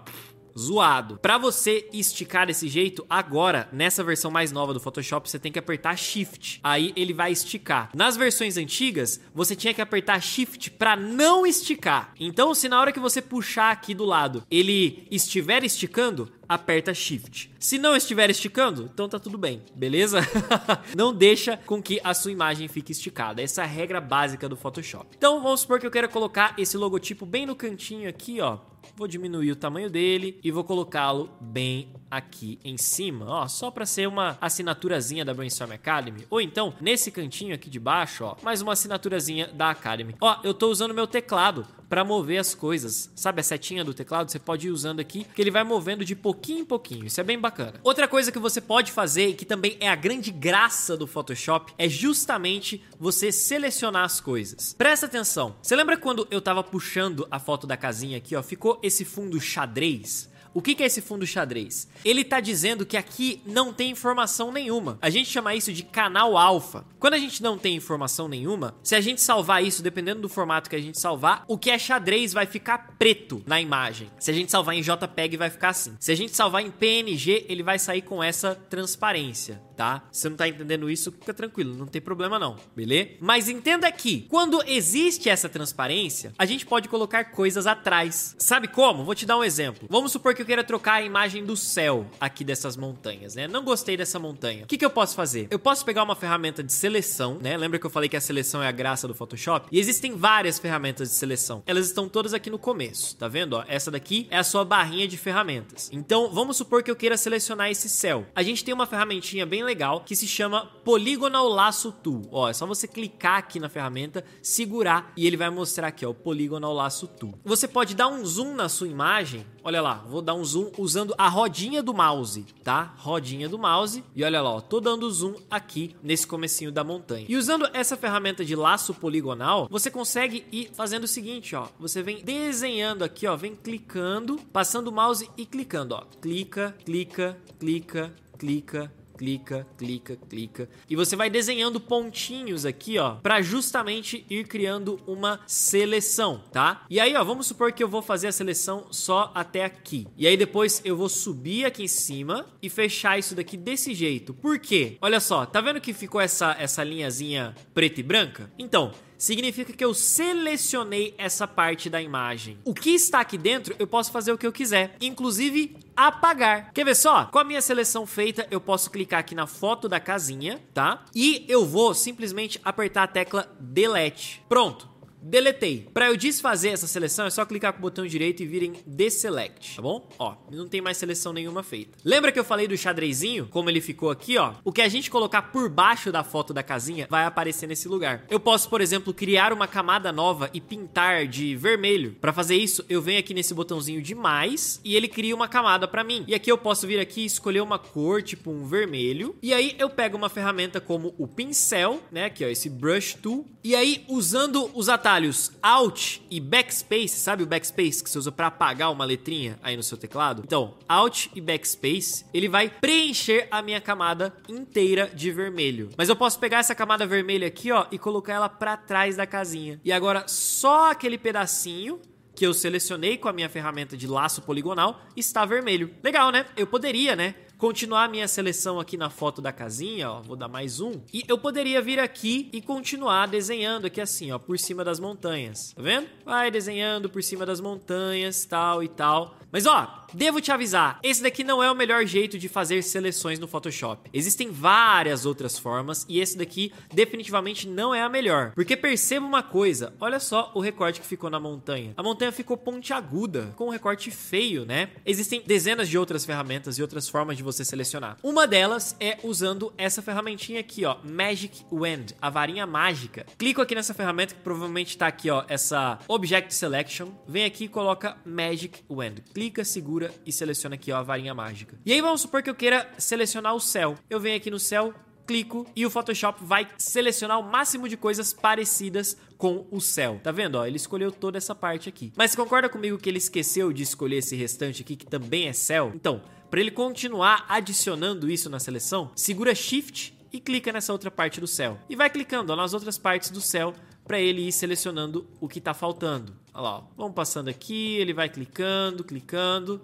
zoado. 0.57 1.18
Para 1.22 1.38
você 1.38 1.90
esticar 1.92 2.48
desse 2.48 2.68
jeito, 2.68 3.06
agora, 3.10 3.68
nessa 3.72 4.04
versão 4.04 4.31
mais 4.31 4.51
nova 4.51 4.74
do 4.74 4.80
Photoshop, 4.80 5.30
você 5.30 5.40
tem 5.40 5.51
que 5.51 5.60
apertar 5.60 5.98
Shift. 5.98 6.60
Aí 6.63 6.94
ele 6.96 7.13
vai 7.13 7.31
esticar. 7.31 7.90
Nas 7.94 8.16
versões 8.16 8.57
antigas, 8.57 9.19
você 9.34 9.56
tinha 9.56 9.74
que 9.74 9.81
apertar 9.81 10.22
Shift 10.22 10.72
para 10.72 10.96
não 10.96 11.46
esticar. 11.46 12.13
Então, 12.19 12.54
se 12.54 12.69
na 12.69 12.80
hora 12.80 12.92
que 12.92 13.00
você 13.00 13.22
puxar 13.22 13.72
aqui 13.72 13.94
do 13.94 14.06
lado, 14.06 14.44
ele 14.50 15.07
estiver 15.12 15.63
esticando, 15.63 16.31
aperta 16.50 16.94
Shift. 16.94 17.51
Se 17.60 17.78
não 17.78 17.96
estiver 17.96 18.30
esticando, 18.31 18.90
então 18.92 19.07
tá 19.07 19.19
tudo 19.19 19.38
bem, 19.38 19.62
beleza? 19.75 20.19
não 20.98 21.13
deixa 21.13 21.56
com 21.57 21.81
que 21.81 22.01
a 22.04 22.16
sua 22.16 22.31
imagem 22.31 22.68
fique 22.68 22.92
esticada. 22.92 23.42
Essa 23.42 23.62
é 23.62 23.66
a 23.66 23.68
regra 23.68 24.01
básica 24.01 24.50
do 24.50 24.57
Photoshop. 24.57 25.16
Então 25.16 25.44
vamos 25.44 25.62
supor 25.62 25.80
que 25.80 25.86
eu 25.86 25.92
queira 25.92 26.07
colocar 26.07 26.56
esse 26.57 26.75
logotipo 26.75 27.25
bem 27.25 27.46
no 27.46 27.56
cantinho 27.56 28.10
aqui, 28.10 28.42
ó. 28.42 28.57
Vou 28.96 29.07
diminuir 29.07 29.51
o 29.51 29.56
tamanho 29.56 29.90
dele 29.90 30.40
e 30.44 30.51
vou 30.51 30.63
colocá-lo 30.63 31.30
bem 31.40 31.94
aqui 32.09 32.59
em 32.63 32.77
cima, 32.77 33.25
ó, 33.25 33.47
só 33.47 33.69
para 33.71 33.85
ser 33.85 34.07
uma 34.07 34.38
assinaturazinha 34.41 35.23
da 35.25 35.33
Brainstorm 35.33 35.71
Academy, 35.71 36.25
ou 36.29 36.41
então 36.41 36.73
nesse 36.81 37.11
cantinho 37.11 37.53
aqui 37.53 37.69
de 37.69 37.79
baixo, 37.79 38.23
ó, 38.23 38.35
mais 38.41 38.62
uma 38.62 38.74
assinaturazinha 38.74 39.48
da 39.48 39.69
Academy. 39.69 40.15
Ó, 40.19 40.38
eu 40.43 40.53
tô 40.53 40.69
usando 40.69 40.93
meu 40.93 41.07
teclado 41.07 41.65
para 41.89 42.05
mover 42.05 42.38
as 42.38 42.53
coisas. 42.53 43.12
Sabe 43.15 43.41
a 43.41 43.43
setinha 43.43 43.84
do 43.84 43.93
teclado? 43.93 44.31
Você 44.31 44.38
pode 44.38 44.67
ir 44.67 44.72
usando 44.72 45.00
aqui, 45.00 45.24
que 45.24 45.41
ele 45.41 45.50
vai 45.50 45.63
movendo 45.63 46.05
de 46.05 46.15
pouquinho 46.15 46.60
em 46.60 46.65
pouquinho. 46.65 47.05
Isso 47.05 47.19
é 47.19 47.24
bem 47.24 47.39
bacana. 47.39 47.79
Outra 47.84 48.07
coisa 48.07 48.31
que 48.31 48.38
você 48.38 48.62
pode 48.62 48.91
fazer, 48.91 49.29
e 49.29 49.34
que 49.34 49.45
também 49.45 49.75
é 49.79 49.89
a 49.89 49.95
grande 49.95 50.31
graça 50.31 50.95
do 50.95 51.07
Photoshop, 51.07 51.74
é 51.77 51.89
justamente 51.89 52.84
você 53.00 53.31
selecionar 53.31 54.03
as 54.03 54.22
coisas. 54.22 54.74
Presta 54.74 55.07
atenção. 55.07 55.55
Você 55.62 55.75
lembra 55.75 55.98
quando 55.98 56.27
eu 56.29 56.39
tava 56.39 56.63
puxando 56.63 57.27
a 57.31 57.39
foto 57.39 57.65
da 57.65 57.75
casinha 57.75 58.17
aqui, 58.17 58.36
ó? 58.36 58.43
Ficou 58.43 58.79
esse 58.84 59.03
fundo 59.03 59.41
xadrez? 59.41 60.29
O 60.53 60.62
que 60.62 60.82
é 60.82 60.86
esse 60.86 61.01
fundo 61.01 61.25
xadrez? 61.25 61.88
Ele 62.03 62.22
está 62.22 62.39
dizendo 62.39 62.86
que 62.86 62.98
aqui 62.98 63.41
não 63.46 63.74
tem 63.74 63.91
informação 63.91 64.51
nenhuma. 64.51 64.98
A 65.01 65.10
gente 65.10 65.29
chama 65.29 65.53
isso 65.56 65.72
de 65.72 65.84
canal 65.84 66.38
alfa. 66.38 66.86
Quando 67.00 67.13
a 67.13 67.18
gente 67.18 67.41
não 67.44 67.58
tem 67.58 67.75
informação 67.75 68.27
nenhuma, 68.27 68.75
se 68.84 68.96
a 68.96 69.01
gente 69.01 69.22
salvar 69.22 69.63
isso, 69.63 69.84
dependendo 69.84 70.22
do 70.22 70.29
formato 70.29 70.70
que 70.70 70.75
a 70.75 70.82
gente 70.82 71.00
salvar, 71.00 71.44
o 71.48 71.58
que 71.58 71.70
é 71.70 71.77
xadrez 71.77 72.34
vai 72.34 72.46
ficar 72.46 72.96
preto 72.98 73.44
na 73.46 73.62
imagem. 73.62 74.10
Se 74.20 74.32
a 74.32 74.34
gente 74.34 74.51
salvar 74.51 74.75
em 74.75 74.82
JPEG, 74.82 75.38
vai 75.38 75.50
ficar 75.50 75.70
assim. 75.70 75.96
Se 76.00 76.12
a 76.12 76.15
gente 76.15 76.36
salvar 76.36 76.63
em 76.63 76.72
PNG, 76.72 77.46
ele 77.48 77.63
vai 77.63 77.77
sair 77.77 78.01
com 78.01 78.24
essa 78.24 78.56
transparência 78.56 79.62
tá? 79.79 80.03
Se 80.12 80.24
você 80.24 80.29
não 80.29 80.36
tá 80.36 80.45
entendendo 80.45 80.89
isso, 80.89 81.09
fica 81.09 81.33
tranquilo, 81.33 81.74
não 81.74 81.88
tem 81.88 82.01
problema 82.01 82.38
não, 82.38 82.57
beleza? 82.75 83.12
Mas 83.21 83.48
entenda 83.48 83.89
que 83.89 84.25
quando 84.27 84.62
existe 84.67 85.29
essa 85.29 85.48
transparência, 85.48 86.33
a 86.38 86.45
gente 86.45 86.65
pode 86.65 86.89
colocar 86.89 87.31
coisas 87.31 87.65
atrás. 87.65 88.36
Sabe 88.38 88.67
como? 88.67 89.05
Vou 89.05 89.15
te 89.15 89.25
dar 89.25 89.38
um 89.38 89.43
exemplo. 89.43 89.88
Vamos 89.89 90.12
supor 90.12 90.36
que 90.36 90.41
eu 90.41 90.45
queira 90.45 90.65
trocar 90.65 90.95
a 90.95 91.01
imagem 91.01 91.45
do 91.45 91.55
céu 91.55 92.05
aqui 92.19 92.43
dessas 92.43 92.75
montanhas, 92.75 93.36
né? 93.36 93.48
Não 93.48 93.63
gostei 93.63 93.95
dessa 93.95 94.19
montanha. 94.19 94.65
O 94.65 94.67
que, 94.67 94.77
que 94.77 94.83
eu 94.83 94.89
posso 94.89 95.15
fazer? 95.15 95.48
Eu 95.50 95.57
posso 95.57 95.86
pegar 95.86 96.03
uma 96.03 96.15
ferramenta 96.15 96.62
de 96.62 96.74
seleção, 96.74 97.39
né? 97.41 97.55
Lembra 97.55 97.79
que 97.79 97.86
eu 97.86 97.89
falei 97.89 98.09
que 98.09 98.17
a 98.17 98.21
seleção 98.21 98.62
é 98.62 98.67
a 98.67 98.74
graça 98.74 99.07
do 99.07 99.15
Photoshop? 99.15 99.69
E 99.71 99.79
existem 99.79 100.13
várias 100.13 100.59
ferramentas 100.59 101.07
de 101.07 101.15
seleção. 101.15 101.63
Elas 101.65 101.86
estão 101.86 102.09
todas 102.09 102.33
aqui 102.33 102.50
no 102.50 102.59
começo, 102.59 103.15
tá 103.15 103.29
vendo? 103.29 103.53
Ó, 103.53 103.63
essa 103.65 103.89
daqui 103.89 104.27
é 104.29 104.38
a 104.38 104.43
sua 104.43 104.65
barrinha 104.65 105.07
de 105.07 105.15
ferramentas. 105.15 105.89
Então, 105.93 106.29
vamos 106.33 106.57
supor 106.57 106.83
que 106.83 106.91
eu 106.91 106.98
queira 106.98 107.15
selecionar 107.15 107.71
esse 107.71 107.88
céu. 107.88 108.25
A 108.36 108.43
gente 108.43 108.62
tem 108.62 108.74
uma 108.74 108.86
ferramentinha 108.86 109.45
bem 109.45 109.68
legal 109.69 110.01
que 110.03 110.15
se 110.15 110.27
chama 110.27 110.65
Polygonal 110.83 111.47
Lasso 111.47 111.91
Tool. 111.91 112.27
Ó, 112.31 112.49
é 112.49 112.53
só 112.53 112.65
você 112.65 112.88
clicar 112.88 113.38
aqui 113.38 113.59
na 113.59 113.69
ferramenta, 113.69 114.25
segurar 114.41 115.13
e 115.15 115.27
ele 115.27 115.38
vai 115.38 115.51
mostrar 115.51 115.89
aqui, 115.89 116.03
ó, 116.03 116.09
o 116.09 116.13
Polygonal 116.13 116.73
Lasso 116.73 117.07
Tool. 117.07 117.35
Você 117.45 117.67
pode 117.67 117.93
dar 117.93 118.07
um 118.07 118.25
zoom 118.25 118.55
na 118.55 118.67
sua 118.67 118.88
imagem. 118.88 119.45
Olha 119.63 119.79
lá, 119.79 120.03
vou 120.09 120.23
dar 120.23 120.33
um 120.33 120.43
zoom 120.43 120.71
usando 120.75 121.13
a 121.19 121.29
rodinha 121.29 121.83
do 121.83 121.93
mouse, 121.93 122.45
tá? 122.63 122.95
Rodinha 122.97 123.47
do 123.47 123.59
mouse. 123.59 124.03
E 124.15 124.23
olha 124.23 124.41
lá, 124.41 124.55
ó, 124.55 124.59
tô 124.59 124.79
dando 124.79 125.11
zoom 125.11 125.35
aqui 125.51 125.95
nesse 126.01 126.25
comecinho 126.25 126.71
da 126.71 126.83
montanha. 126.83 127.27
E 127.29 127.38
usando 127.38 127.69
essa 127.71 127.95
ferramenta 127.95 128.43
de 128.43 128.55
laço 128.55 128.95
poligonal, 128.95 129.67
você 129.69 129.91
consegue 129.91 130.47
ir 130.51 130.71
fazendo 130.73 131.03
o 131.03 131.07
seguinte, 131.07 131.55
ó. 131.55 131.67
Você 131.79 132.01
vem 132.01 132.23
desenhando 132.23 133.03
aqui, 133.03 133.27
ó, 133.27 133.35
vem 133.35 133.55
clicando, 133.55 134.39
passando 134.51 134.88
o 134.88 134.91
mouse 134.91 135.29
e 135.38 135.45
clicando, 135.45 135.93
ó. 135.93 136.05
Clica, 136.19 136.75
clica, 136.83 137.38
clica, 137.59 138.11
clica, 138.39 138.91
clica, 139.19 139.67
clica, 139.77 140.15
clica. 140.29 140.69
E 140.89 140.95
você 140.95 141.13
vai 141.13 141.29
desenhando 141.29 141.77
pontinhos 141.77 142.65
aqui, 142.65 142.97
ó, 142.97 143.15
para 143.15 143.41
justamente 143.41 144.25
ir 144.29 144.47
criando 144.47 144.97
uma 145.05 145.41
seleção, 145.45 146.41
tá? 146.53 146.85
E 146.89 147.01
aí, 147.01 147.13
ó, 147.17 147.23
vamos 147.25 147.47
supor 147.47 147.73
que 147.73 147.83
eu 147.83 147.89
vou 147.89 148.01
fazer 148.01 148.27
a 148.27 148.31
seleção 148.31 148.88
só 148.91 149.29
até 149.35 149.65
aqui. 149.65 150.07
E 150.17 150.25
aí 150.25 150.38
depois 150.38 150.81
eu 150.85 150.95
vou 150.95 151.09
subir 151.09 151.65
aqui 151.65 151.83
em 151.83 151.88
cima 151.88 152.45
e 152.61 152.69
fechar 152.69 153.19
isso 153.19 153.35
daqui 153.35 153.57
desse 153.57 153.93
jeito. 153.93 154.33
Por 154.33 154.57
quê? 154.57 154.97
Olha 155.01 155.19
só, 155.19 155.45
tá 155.45 155.59
vendo 155.59 155.81
que 155.81 155.91
ficou 155.91 156.21
essa 156.21 156.55
essa 156.57 156.81
linhazinha 156.81 157.53
preta 157.73 157.99
e 157.99 158.03
branca? 158.03 158.49
Então, 158.57 158.93
significa 159.19 159.73
que 159.73 159.85
eu 159.85 159.93
selecionei 159.93 161.13
essa 161.17 161.45
parte 161.45 161.89
da 161.89 162.01
imagem. 162.01 162.57
O 162.63 162.73
que 162.73 162.91
está 162.91 163.19
aqui 163.19 163.38
dentro, 163.38 163.75
eu 163.77 163.85
posso 163.85 164.11
fazer 164.11 164.31
o 164.31 164.38
que 164.38 164.47
eu 164.47 164.51
quiser, 164.51 164.95
inclusive 165.01 165.75
apagar. 165.95 166.71
Quer 166.73 166.85
ver 166.85 166.95
só? 166.95 167.25
Com 167.25 167.38
a 167.38 167.43
minha 167.43 167.61
seleção 167.61 168.07
feita, 168.07 168.47
eu 168.49 168.61
posso 168.61 168.89
clicar 168.89 169.19
aqui 169.19 169.35
na 169.35 169.45
foto 169.45 169.89
da 169.89 169.99
casinha, 169.99 170.61
tá? 170.73 171.05
E 171.13 171.45
eu 171.49 171.65
vou 171.65 171.93
simplesmente 171.93 172.59
apertar 172.63 173.03
a 173.03 173.07
tecla 173.07 173.53
Delete. 173.59 174.41
Pronto. 174.47 174.88
Deletei. 175.21 175.88
Para 175.93 176.07
eu 176.07 176.17
desfazer 176.17 176.69
essa 176.69 176.88
seleção, 176.88 177.25
é 177.25 177.29
só 177.29 177.45
clicar 177.45 177.73
com 177.73 177.79
o 177.79 177.81
botão 177.81 178.07
direito 178.07 178.41
e 178.41 178.45
vir 178.45 178.63
em 178.63 178.73
Deselect, 178.85 179.75
tá 179.75 179.81
bom? 179.81 180.07
Ó, 180.17 180.35
não 180.51 180.67
tem 180.67 180.81
mais 180.81 180.97
seleção 180.97 181.33
nenhuma 181.33 181.61
feita. 181.61 181.97
Lembra 182.03 182.31
que 182.31 182.39
eu 182.39 182.43
falei 182.43 182.67
do 182.67 182.77
xadrezinho? 182.77 183.47
Como 183.47 183.69
ele 183.69 183.81
ficou 183.81 184.09
aqui, 184.09 184.38
ó? 184.38 184.53
O 184.63 184.71
que 184.71 184.81
a 184.81 184.88
gente 184.88 185.11
colocar 185.11 185.43
por 185.43 185.69
baixo 185.69 186.11
da 186.11 186.23
foto 186.23 186.53
da 186.53 186.63
casinha 186.63 187.07
vai 187.09 187.25
aparecer 187.25 187.67
nesse 187.67 187.88
lugar. 187.88 188.25
Eu 188.29 188.39
posso, 188.39 188.69
por 188.69 188.81
exemplo, 188.81 189.13
criar 189.13 189.51
uma 189.51 189.67
camada 189.67 190.11
nova 190.11 190.49
e 190.53 190.61
pintar 190.61 191.27
de 191.27 191.55
vermelho. 191.55 192.15
Para 192.21 192.33
fazer 192.33 192.55
isso, 192.55 192.85
eu 192.88 193.01
venho 193.01 193.19
aqui 193.19 193.33
nesse 193.33 193.53
botãozinho 193.53 194.01
de 194.01 194.15
mais 194.15 194.79
e 194.83 194.95
ele 194.95 195.07
cria 195.07 195.35
uma 195.35 195.47
camada 195.47 195.88
para 195.88 196.03
mim. 196.03 196.23
E 196.27 196.33
aqui 196.33 196.51
eu 196.51 196.57
posso 196.57 196.88
vir 196.88 196.99
aqui 196.99 197.21
e 197.21 197.25
escolher 197.25 197.61
uma 197.61 197.77
cor, 197.77 198.23
tipo 198.23 198.51
um 198.51 198.65
vermelho. 198.65 199.35
E 199.41 199.53
aí 199.53 199.75
eu 199.77 199.89
pego 199.89 200.15
uma 200.15 200.29
ferramenta 200.29 200.79
como 200.79 201.13
o 201.17 201.27
pincel, 201.27 202.01
né? 202.11 202.25
Aqui, 202.25 202.45
ó, 202.45 202.47
esse 202.47 202.69
Brush 202.69 203.15
Tool. 203.15 203.45
E 203.63 203.75
aí, 203.75 204.05
usando 204.07 204.71
os 204.73 204.88
atalhos 204.88 205.09
atalhos 205.10 205.51
Alt 205.63 206.20
e 206.30 206.39
Backspace, 206.39 207.10
sabe 207.10 207.42
o 207.42 207.48
Backspace 207.48 208.04
que 208.04 208.10
você 208.12 208.20
usa 208.20 208.32
para 208.32 208.46
apagar 208.46 208.92
uma 208.92 209.04
letrinha 209.04 209.58
aí 209.63 209.75
no 209.75 209.82
seu 209.82 209.98
teclado? 209.98 210.44
Então, 210.46 210.75
Alt 210.88 211.30
e 211.34 211.42
Backspace, 211.42 212.25
ele 212.32 212.48
vai 212.48 212.70
preencher 212.70 213.48
a 213.50 213.60
minha 213.60 213.82
camada 213.82 214.32
inteira 214.48 215.10
de 215.12 215.32
vermelho. 215.32 215.89
Mas 215.98 216.10
eu 216.10 216.16
posso 216.16 216.39
pegar 216.39 216.60
essa 216.60 216.75
camada 216.75 217.08
vermelha 217.08 217.48
aqui, 217.48 217.72
ó, 217.72 217.88
e 217.92 217.98
colocar 217.98 218.34
ela 218.34 218.48
para 218.48 218.78
trás 218.78 219.18
da 219.18 219.25
casinha. 219.25 219.82
E 219.84 219.92
agora 219.92 220.25
só 220.28 220.92
aquele 220.92 221.18
pedacinho 221.18 222.00
que 222.36 222.46
eu 222.46 222.54
selecionei 222.54 223.18
com 223.18 223.28
a 223.28 223.34
minha 223.34 223.50
ferramenta 223.50 223.98
de 223.98 224.06
laço 224.06 224.44
poligonal 224.44 225.01
está 225.18 225.44
vermelho. 225.44 225.94
Legal, 226.04 226.32
né? 226.32 226.46
Eu 226.56 226.68
poderia, 226.68 227.16
né? 227.16 227.34
Continuar 227.60 228.06
a 228.06 228.08
minha 228.08 228.25
seleção 228.25 228.80
aqui 228.80 228.96
na 228.96 229.10
foto 229.10 229.42
da 229.42 229.51
casinha, 229.51 230.10
ó, 230.10 230.22
vou 230.22 230.38
dar 230.38 230.48
mais 230.48 230.80
um, 230.80 230.94
e 231.13 231.25
eu 231.28 231.38
poderia 231.38 231.82
vir 231.82 232.00
aqui 232.00 232.50
e 232.54 232.62
continuar 232.62 233.28
desenhando 233.28 233.86
aqui 233.86 234.00
assim, 234.00 234.32
ó, 234.32 234.39
por 234.39 234.58
cima 234.58 234.82
das 234.82 234.98
montanhas, 234.98 235.74
tá 235.74 235.82
vendo? 235.82 236.08
Vai 236.24 236.50
desenhando 236.50 237.10
por 237.10 237.22
cima 237.22 237.46
das 237.46 237.60
montanhas, 237.60 238.46
tal 238.46 238.82
e 238.82 238.88
tal. 238.88 239.36
Mas 239.51 239.65
ó, 239.65 240.06
devo 240.13 240.39
te 240.39 240.51
avisar, 240.51 241.00
esse 241.01 241.24
daqui 241.24 241.44
não 241.44 241.63
é 241.63 241.72
o 241.72 241.75
melhor 241.75 242.06
jeito 242.06 242.38
de 242.38 242.48
fazer 242.48 242.84
seleções 242.84 243.39
no 243.39 243.48
Photoshop. 243.48 244.10
Existem 244.13 244.51
várias 244.51 245.25
outras 245.25 245.58
formas 245.58 246.06
e 246.08 246.20
esse 246.20 246.38
daqui 246.38 246.72
definitivamente 246.94 247.68
não 247.68 247.94
é 247.94 248.01
a 248.01 248.10
melhor. 248.10 248.51
Porque 248.53 248.77
perceba 248.77 249.25
uma 249.25 249.41
coisa, 249.41 249.94
olha 250.00 250.20
só 250.20 250.51
o 250.53 250.60
recorte 250.60 251.01
que 251.01 251.08
ficou 251.08 251.29
na 251.29 251.39
montanha. 251.39 251.94
A 251.98 252.03
montanha 252.03 252.32
ficou 252.32 252.58
pontiaguda, 252.58 253.53
com 253.56 253.68
um 253.68 253.72
recorte 253.72 254.12
feio, 254.12 254.65
né? 254.65 254.89
Existem 255.06 255.41
dezenas 255.46 255.89
de 255.89 255.98
outras 255.98 256.25
ferramentas 256.25 256.77
e 256.77 256.82
outras 256.82 257.10
formas 257.10 257.36
de 257.36 257.44
você 257.44 257.65
selecionar. 257.65 258.18
Uma 258.22 258.46
delas 258.46 258.96
é 259.00 259.18
usando 259.24 259.74
essa 259.77 260.01
ferramentinha 260.01 260.60
aqui, 260.60 260.86
ó, 260.86 260.98
Magic 261.03 261.65
Wand, 261.72 262.08
a 262.22 262.29
varinha 262.29 262.68
mágica. 262.68 263.25
Clico 263.38 263.62
aqui 263.62 263.74
nessa 263.74 263.96
ferramenta 263.96 264.36
que 264.36 264.41
provavelmente 264.41 264.96
tá 264.96 265.08
aqui, 265.08 265.29
ó, 265.29 265.44
essa 265.48 265.98
Object 266.08 266.53
Selection. 266.53 267.10
Vem 267.27 267.46
aqui 267.46 267.65
e 267.65 267.68
coloca 267.68 268.15
Magic 268.24 268.84
Wand 268.89 269.15
clica, 269.39 269.63
segura 269.63 270.13
e 270.25 270.34
seleciona 270.34 270.75
aqui 270.75 270.91
ó, 270.91 270.98
a 270.98 271.01
varinha 271.01 271.34
mágica. 271.34 271.79
E 271.86 271.93
aí 271.93 272.01
vamos 272.01 272.19
supor 272.19 272.43
que 272.43 272.50
eu 272.50 272.55
queira 272.55 272.91
selecionar 272.98 273.55
o 273.55 273.60
céu. 273.62 273.96
Eu 274.10 274.19
venho 274.19 274.36
aqui 274.36 274.51
no 274.51 274.60
céu, 274.60 274.93
clico 275.25 275.65
e 275.74 275.86
o 275.86 275.89
Photoshop 275.89 276.43
vai 276.43 276.67
selecionar 276.77 277.39
o 277.39 277.50
máximo 277.50 277.88
de 277.88 277.96
coisas 277.96 278.34
parecidas 278.34 279.15
com 279.38 279.65
o 279.72 279.79
céu. 279.79 280.19
Tá 280.22 280.29
vendo? 280.29 280.55
Ó, 280.55 280.65
ele 280.65 280.75
escolheu 280.75 281.10
toda 281.10 281.38
essa 281.38 281.55
parte 281.55 281.88
aqui. 281.88 282.12
Mas 282.17 282.36
concorda 282.36 282.67
comigo 282.67 282.98
que 282.98 283.08
ele 283.08 283.17
esqueceu 283.17 283.72
de 283.72 283.81
escolher 283.81 284.17
esse 284.17 284.36
restante 284.36 284.81
aqui 284.81 284.98
que 284.98 285.05
também 285.05 285.48
é 285.48 285.53
céu? 285.53 285.93
Então, 285.96 286.22
para 286.51 286.60
ele 286.60 286.72
continuar 286.72 287.46
adicionando 287.48 288.29
isso 288.29 288.50
na 288.50 288.60
seleção, 288.60 289.10
segura 289.15 289.55
Shift 289.55 290.19
e 290.34 290.41
clica 290.41 290.74
nessa 290.74 290.91
outra 290.91 291.10
parte 291.10 291.39
do 291.39 291.48
céu. 291.48 291.79
E 291.89 291.96
vai 291.96 292.10
clicando 292.10 292.51
ó, 292.51 292.58
nas 292.58 292.74
outras 292.74 292.98
partes 292.98 293.29
do 293.29 293.39
céu 293.39 293.74
para 294.10 294.20
ele 294.20 294.42
ir 294.42 294.51
selecionando 294.51 295.28
o 295.39 295.48
que 295.48 295.60
está 295.60 295.72
faltando. 295.72 296.34
Olha 296.51 296.63
lá, 296.63 296.78
ó. 296.80 296.84
vamos 296.98 297.13
passando 297.13 297.48
aqui, 297.48 297.96
ele 297.98 298.12
vai 298.12 298.28
clicando, 298.28 299.04
clicando, 299.04 299.80